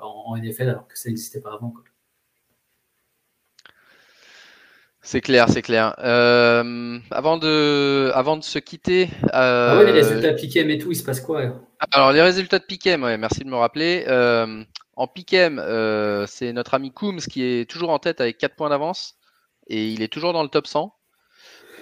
[0.00, 1.74] en, NFL alors que ça n'existait pas avant.
[5.02, 5.92] C'est clair, c'est clair.
[5.98, 9.10] avant, de, avant de se quitter.
[9.32, 11.42] Ah ouais, les résultats de Piquem et tout, il se passe quoi
[11.90, 14.04] Alors, les résultats de Piquem, ouais, merci de me rappeler.
[14.96, 18.70] En Piquem, euh, c'est notre ami Coombs qui est toujours en tête avec 4 points
[18.70, 19.16] d'avance
[19.66, 21.03] et il est toujours dans le top 100 euh,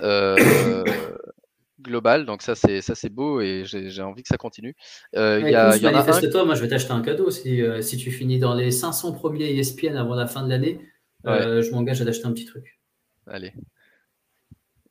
[1.80, 2.26] global.
[2.26, 4.76] Donc ça c'est ça c'est beau et j'ai envie que ça continue.
[5.16, 8.10] Euh, y a, y manifeste-toi, moi je vais t'acheter un cadeau si, euh, si tu
[8.10, 10.80] finis dans les 500 premiers ESPN avant la fin de l'année.
[11.24, 12.78] je m'engage à t'acheter un petit truc.
[13.26, 13.52] Allez.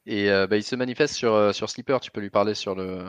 [0.06, 3.04] Et bah, il se manifeste sur, sur Slipper, tu peux lui parler sur le,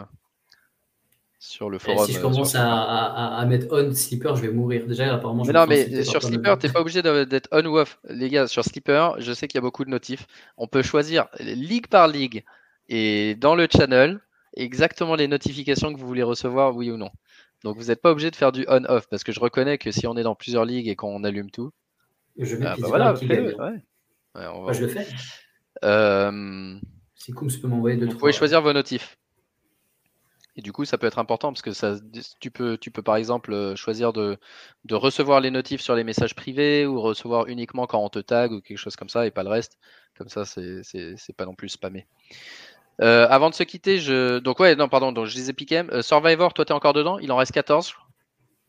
[1.43, 2.07] sur le forum.
[2.07, 4.87] si je euh, commence à, mettre on Slipper, je vais mourir.
[4.87, 5.43] Déjà, apparemment.
[5.45, 7.99] Mais non, mais sur Slipper, tu n'es pas obligé d'être on ou off.
[8.09, 10.27] Les gars, sur Slipper, je sais qu'il y a beaucoup de notifs.
[10.57, 12.45] On peut choisir ligue par ligue
[12.89, 14.21] et dans le channel
[14.55, 17.11] exactement les notifications que vous voulez recevoir, oui ou non.
[17.65, 20.07] Donc vous n'êtes pas obligé de faire du on-off parce que je reconnais que si
[20.07, 21.73] on est dans plusieurs ligues et qu'on allume tout.
[22.39, 23.55] Je mets ah, bah voilà, ouais.
[24.35, 25.07] Ouais, je le fais.
[25.85, 26.79] Euh...
[27.17, 29.19] C'est cool, peux m'envoyer Vous pouvez choisir vos notifs.
[30.57, 31.97] Et du coup, ça peut être important parce que ça,
[32.41, 34.39] tu, peux, tu peux par exemple euh, choisir de,
[34.85, 38.53] de, recevoir les notifs sur les messages privés ou recevoir uniquement quand on te tag
[38.53, 39.79] ou quelque chose comme ça et pas le reste.
[40.19, 42.07] Comme ça, c'est pas non plus spammé.
[43.01, 44.39] Euh, avant de se quitter, je.
[44.39, 45.89] Donc, ouais, non, pardon, donc je disais Piquem.
[45.91, 47.19] Euh, Survivor, toi, t'es encore dedans?
[47.19, 47.95] Il en reste 14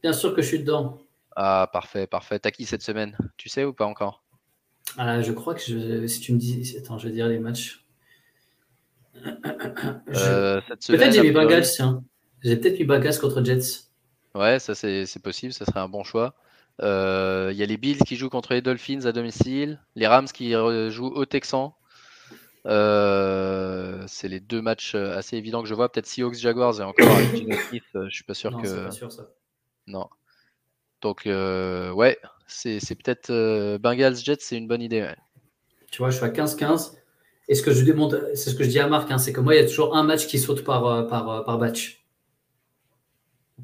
[0.01, 0.99] Bien sûr que je suis dedans.
[1.35, 2.39] Ah, parfait, parfait.
[2.39, 3.17] T'as qui cette semaine?
[3.37, 4.23] Tu sais ou pas encore?
[4.97, 6.07] Ah, Je crois que je...
[6.07, 6.75] si tu me dis.
[6.77, 7.82] Attends, je vais dire les matchs.
[10.15, 12.03] Euh, peut-être j'ai mis Bengals, tiens.
[12.43, 13.85] J'ai peut-être mis Bengals contre Jets.
[14.35, 16.35] Ouais, ça c'est possible, ça serait un bon choix.
[16.81, 20.27] Euh, il y a les Bills qui jouent contre les Dolphins à domicile, les Rams
[20.27, 21.71] qui jouent au Texans.
[22.65, 25.91] Euh, c'est les deux matchs assez évidents que je vois.
[25.91, 27.17] Peut-être Seahawks Jaguars et encore
[27.67, 28.85] Smith, je suis pas sûr non, que.
[28.85, 29.29] Pas sûr, ça.
[29.87, 30.07] Non.
[31.01, 35.11] Donc ouais, c'est peut-être Bengals Jets, c'est une bonne idée.
[35.91, 37.02] Tu vois, je suis à 15-15.
[37.47, 39.41] Et ce que je demande, c'est ce que je dis à Marc, hein, c'est que
[39.41, 42.05] moi, il y a toujours un match qui saute par, par, par batch.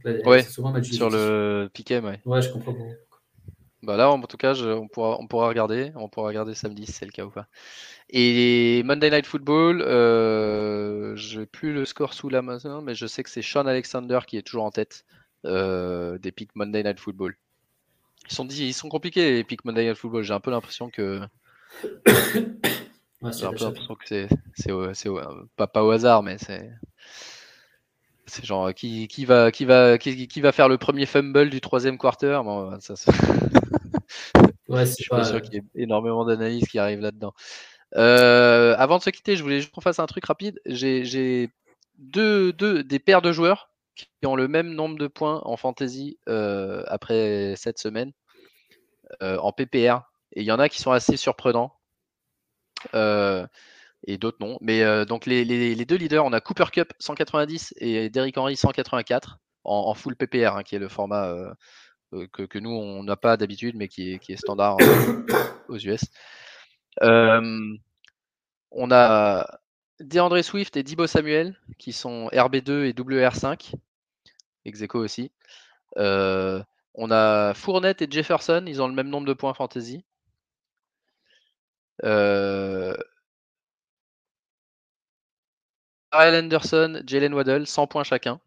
[0.03, 2.19] ouais, sur le piquet, ouais.
[2.25, 2.75] Ouais, je comprends.
[3.81, 5.91] Bah là, en tout cas, on, pourra, on pourra regarder.
[5.95, 7.47] On pourra regarder samedi si c'est le cas ou pas.
[8.09, 13.07] Et Monday Night Football, euh, je n'ai plus le score sous la main, mais je
[13.07, 15.05] sais que c'est Sean Alexander qui est toujours en tête
[15.45, 17.37] euh, des pics Monday Night Football.
[18.29, 20.23] Ils sont, ils sont compliqués les pics Monday Night Football.
[20.23, 21.21] J'ai un peu l'impression que.
[23.21, 25.09] J'ai l'impression que c'est, c'est,
[25.55, 26.71] pas, pas au hasard, mais c'est.
[28.25, 31.61] C'est genre qui, qui, va, qui, va, qui, qui, va faire le premier fumble du
[31.61, 32.39] troisième quarter?
[32.43, 32.93] Bon, ça,
[34.69, 37.33] ouais, Je suis pas sûr qu'il y ait énormément d'analyses qui arrivent là-dedans.
[37.95, 40.59] Euh, avant de se quitter, je voulais juste qu'on fasse un truc rapide.
[40.65, 41.49] J'ai
[41.97, 46.17] deux, deux, des paires de joueurs qui ont le même nombre de points en fantasy
[46.29, 48.13] euh, après cette semaine
[49.21, 50.01] euh, en PPR.
[50.33, 51.73] Et il y en a qui sont assez surprenants
[52.93, 54.57] et d'autres non.
[54.61, 59.93] Mais donc les, deux leaders, on a Cooper Cup 190 et Derrick Henry 184 en,
[59.93, 61.33] full PPR, hein, qui est le format
[62.11, 64.77] que, que, nous on n'a pas d'habitude, mais qui est, standard
[65.67, 66.05] aux US
[68.71, 69.59] on a
[69.99, 73.73] DeAndre Swift et Dibo Samuel qui sont RB2 et WR5.
[74.65, 75.31] Execo aussi.
[75.95, 80.03] on a Fournette et Jefferson, ils ont le même nombre de points fantasy.
[82.03, 82.95] Euh...
[86.11, 88.39] Anderson, Jalen Waddell, 100 points chacun.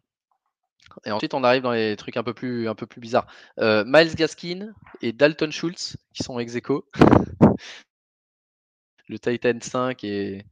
[1.05, 3.25] Et ensuite, on arrive dans les trucs un peu plus, un peu plus bizarres.
[3.57, 6.53] Miles Gaskin et Dalton Schultz, qui sont ex
[9.07, 10.45] le Titan 5 et,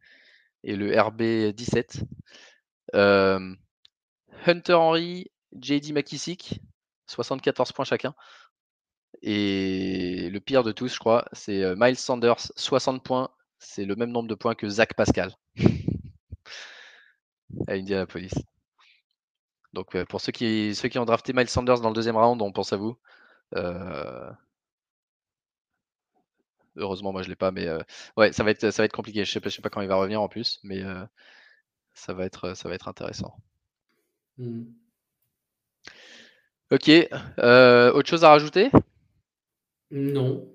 [0.63, 2.03] le RB 17.
[4.45, 6.61] Hunter Henry, JD McKissick,
[7.07, 8.15] 74 points chacun.
[9.21, 13.29] Et le pire de tous, je crois, c'est euh, Miles Sanders, 60 points.
[13.59, 15.31] C'est le même nombre de points que Zach Pascal
[17.67, 18.33] à Indianapolis.
[19.73, 22.41] Donc euh, pour ceux qui, ceux qui ont drafté Miles Sanders dans le deuxième round,
[22.41, 22.97] on pense à vous.
[23.55, 24.31] Euh,
[26.77, 27.67] Heureusement, moi je l'ai pas, mais
[28.15, 29.25] ouais, ça va être ça va être compliqué.
[29.25, 30.81] Je sais pas, je sais pas quand il va revenir en plus, mais
[31.93, 33.35] ça va être ça va être intéressant.
[34.37, 34.63] Mmh.
[36.71, 36.89] Ok.
[37.39, 38.71] autre chose à rajouter?
[39.91, 40.47] Non.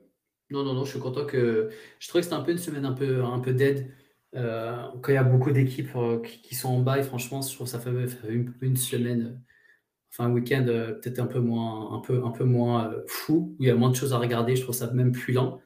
[0.50, 1.70] Non, non, non, je suis content que.
[1.98, 3.90] Je trouvais que c'était un peu une semaine un peu, un peu dead.
[4.32, 5.90] quand il y a beaucoup d'équipes
[6.24, 7.90] qui, sont en bas, et franchement, je trouve que ça fait,
[8.28, 9.42] une, semaine,
[10.12, 13.68] enfin un week-end peut-être un peu moins, un peu, un peu moins fou, où il
[13.68, 14.54] y a moins de choses à regarder.
[14.56, 15.60] Je trouve ça même plus lent.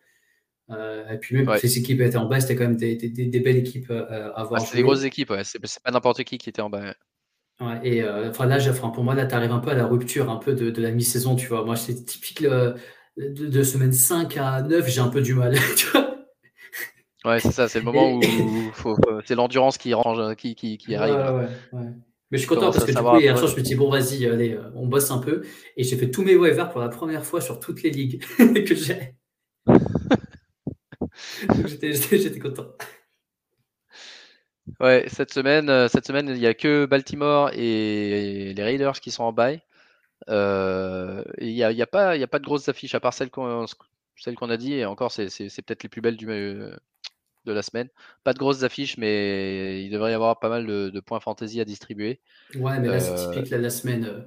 [0.71, 1.59] Euh, et puis même ouais.
[1.59, 2.97] ces équipes étaient en bas, c'était quand même des,
[3.41, 4.61] belles équipes euh, à voir.
[4.61, 5.43] c'est des grosses équipes, ouais.
[5.45, 6.95] c'est pas n'importe qui qui était en bas.
[7.83, 10.37] et euh, enfin là, pour moi, là, tu arrives un peu à la rupture un
[10.37, 11.64] peu de, la mi-saison, tu vois.
[11.64, 12.45] Moi, c'est typique
[13.16, 16.16] de, semaine 5 à 9, j'ai un peu du mal, tu vois.
[17.24, 18.20] Ouais, c'est ça, c'est le moment où,
[19.26, 21.14] c'est l'endurance qui, range, qui, qui, qui arrive.
[21.14, 21.48] Ouais,
[22.30, 24.26] Mais je suis content parce que du coup, hier soir, je me dis, bon, vas-y,
[24.26, 25.42] allez, on bosse un peu.
[25.76, 28.74] Et j'ai fait tous mes waivers pour la première fois sur toutes les ligues que
[28.74, 29.14] j'ai.
[32.11, 32.68] J'étais content.
[34.78, 39.11] Ouais, cette semaine, euh, cette semaine, il n'y a que Baltimore et les Raiders qui
[39.11, 39.61] sont en bail.
[40.29, 43.31] Euh, il n'y a, y a, pas, a pas de grosses affiches à part celles
[43.31, 43.66] qu'on
[44.37, 44.75] qu'on a dit.
[44.75, 46.73] Et encore, c'est peut-être les plus belles du, de
[47.47, 47.89] la semaine.
[48.25, 51.64] Pas de grosses affiches, mais il devrait y avoir pas mal de, points fantasy à
[51.64, 52.21] distribuer.
[52.55, 54.27] Ouais, mais là, c'est euh, typique la semaine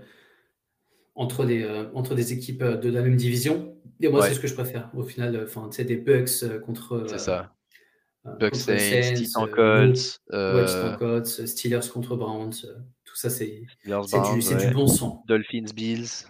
[1.15, 3.73] entre, des, entre des équipes de la même division.
[4.01, 4.89] Et moi, c'est ce que je préfère.
[4.95, 7.05] Au final, enfin, sais, des Bucks euh, contre.
[7.07, 7.53] C'est ça.
[8.25, 10.19] Euh, Bucks Saints, Colts.
[10.33, 12.53] Euh, Steelers contre Browns.
[13.13, 15.23] Tout ça, c'est du, du, bon sang.
[15.27, 16.25] Dolphins, Bills.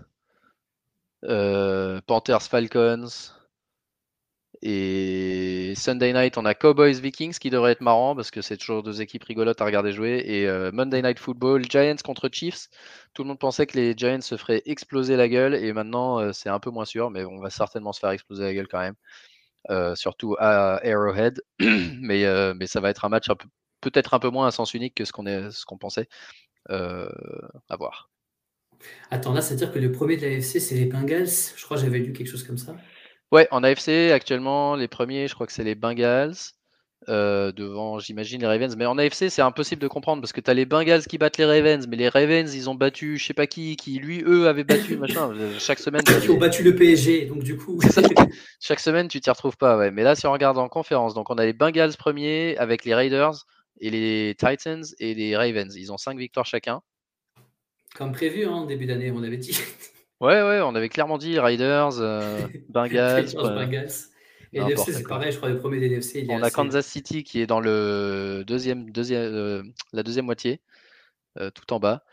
[1.21, 3.31] Panthers, Falcons.
[4.65, 8.83] Et Sunday night, on a Cowboys Vikings qui devrait être marrant parce que c'est toujours
[8.83, 10.23] deux équipes rigolotes à regarder jouer.
[10.25, 12.69] Et euh, Monday Night Football, Giants contre Chiefs.
[13.13, 16.31] Tout le monde pensait que les Giants se feraient exploser la gueule et maintenant euh,
[16.31, 18.79] c'est un peu moins sûr, mais on va certainement se faire exploser la gueule quand
[18.79, 18.95] même.
[19.69, 21.41] Euh, surtout à Arrowhead.
[21.59, 22.25] mais,
[22.55, 23.27] mais ça va être un match
[23.81, 25.25] peut-être un peu moins à sens unique que ce qu'on
[25.67, 26.07] qu'on pensait.
[26.69, 28.09] À voir.
[29.11, 31.27] Attends, là, c'est-à-dire que le premier de la FC, c'est les Bengals.
[31.55, 32.75] Je crois que j'avais lu quelque chose comme ça.
[33.31, 36.35] Ouais, en AFC, actuellement, les premiers, je crois que c'est les Bengals.
[37.09, 38.75] Euh, devant, j'imagine, les Ravens.
[38.77, 41.37] Mais en AFC, c'est impossible de comprendre parce que tu as les Bengals qui battent
[41.37, 44.47] les Ravens, mais les Ravens, ils ont battu je sais pas qui, qui lui, eux,
[44.47, 45.31] avaient battu, machin.
[45.31, 46.03] Euh, chaque semaine.
[46.23, 47.79] Ils ont battu le PSG, donc du coup.
[48.61, 49.91] chaque semaine, tu t'y retrouves pas, ouais.
[49.91, 52.93] Mais là, si on regarde en conférence, donc on a les Bengals premiers avec les
[52.93, 53.45] Raiders
[53.79, 55.75] et les Titans et les Ravens.
[55.75, 56.81] Ils ont 5 victoires chacun.
[57.95, 59.57] Comme prévu, en hein, début d'année, on avait dit.
[60.21, 63.25] Ouais, ouais, on avait clairement dit Riders, euh, Bengals.
[64.53, 66.25] Et l'FC, c'est pareil, je crois, le premier des NFC.
[66.29, 70.61] on a Kansas City qui est dans le deuxième, deuxième, la deuxième moitié,
[71.53, 72.05] tout en bas.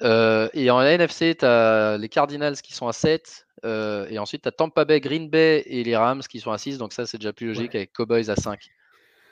[0.00, 3.48] et en NFC, tu as les Cardinals qui sont à 7.
[3.64, 6.78] et ensuite, tu as Tampa Bay, Green Bay et les Rams qui sont à 6.
[6.78, 8.70] Donc ça, c'est déjà plus logique avec Cowboys à 5.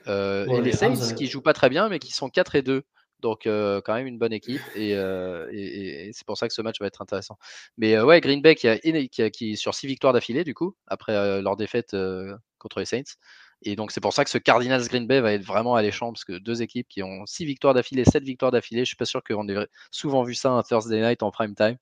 [0.07, 2.83] Et les, Saints qui jouent pas très bien, mais qui sont 4 et 2.
[3.21, 4.61] Donc, quand même une bonne équipe.
[4.75, 4.93] Et,
[6.13, 7.39] c'est pour ça que ce match va être intéressant.
[7.77, 11.43] Mais ouais, Green Bay qui, a, qui, est sur 6 victoires d'affilée, du coup, après
[11.43, 11.97] leur défaite
[12.59, 13.17] contre les Saints.
[13.63, 16.25] Et donc, c'est pour ça que ce Cardinals Green Bay va être vraiment alléchant, parce
[16.25, 19.23] que deux équipes qui ont 6 victoires d'affilée, 7 victoires d'affilée, je suis pas sûr
[19.25, 21.77] qu'on ait souvent vu ça un Thursday night en prime time.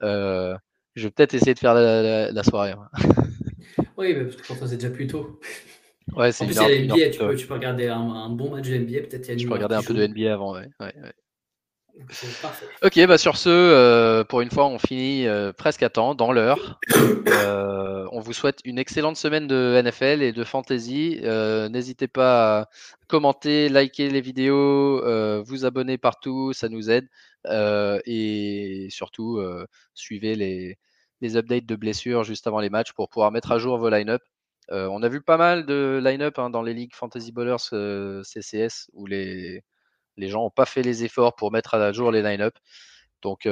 [0.00, 0.56] je
[0.96, 2.74] vais peut-être essayer de faire la, soirée.
[3.96, 5.40] Oui, parce que toi, c'est déjà plus tôt.
[6.16, 8.50] Ouais, c'est en plus, il y a NBA, tu peux, tu peux, regarder un, bon
[8.50, 10.54] match de NBA, peut-être il y a Je peux regarder un peu de NBA avant,
[10.54, 10.68] ouais.
[10.80, 11.12] ouais, ouais.
[12.82, 16.32] Ok, bah sur ce, euh, pour une fois, on finit euh, presque à temps, dans
[16.32, 16.80] l'heure.
[17.28, 21.20] Euh, on vous souhaite une excellente semaine de NFL et de fantasy.
[21.22, 22.68] N'hésitez pas à
[23.08, 25.02] commenter, liker les vidéos,
[25.42, 27.08] vous abonner partout, ça nous aide.
[27.48, 29.40] et surtout,
[29.94, 30.78] suivez les,
[31.20, 34.22] les updates de blessures juste avant les matchs pour pouvoir mettre à jour vos line-up.
[34.70, 39.06] On a vu pas mal de line-up hein, dans les ligues Fantasy Bowlers CCS où
[39.06, 39.64] les,
[40.16, 42.54] les gens n'ont pas fait les efforts pour mettre à jour les line-up.
[43.22, 43.42] Donc,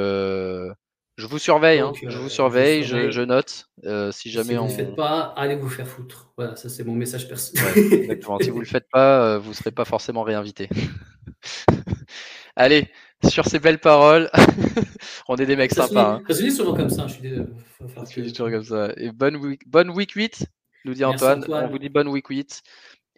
[1.20, 3.66] je vous surveille, hein, je vous surveille, je, note.
[4.12, 4.64] si jamais si vous on.
[4.64, 6.32] ne le faites pas, allez vous faire foutre.
[6.36, 7.92] Voilà, ça c'est mon message personnel.
[7.92, 8.38] exactement.
[8.40, 10.68] si vous ne le faites pas, vous ne serez pas forcément réinvité.
[12.56, 12.88] allez,
[13.28, 14.30] sur ces belles paroles,
[15.28, 16.14] on est des mecs sympas.
[16.14, 16.22] Hein.
[16.28, 17.06] Je souvent comme ça.
[17.06, 18.92] Je suis toujours comme ça.
[18.96, 20.46] Et bonne week, bonne week 8,
[20.85, 21.45] nous dit Antoine.
[21.49, 22.62] On vous dit bonne week 8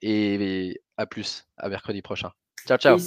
[0.03, 2.31] et à plus, à mercredi prochain.
[2.67, 2.99] Ciao, ciao.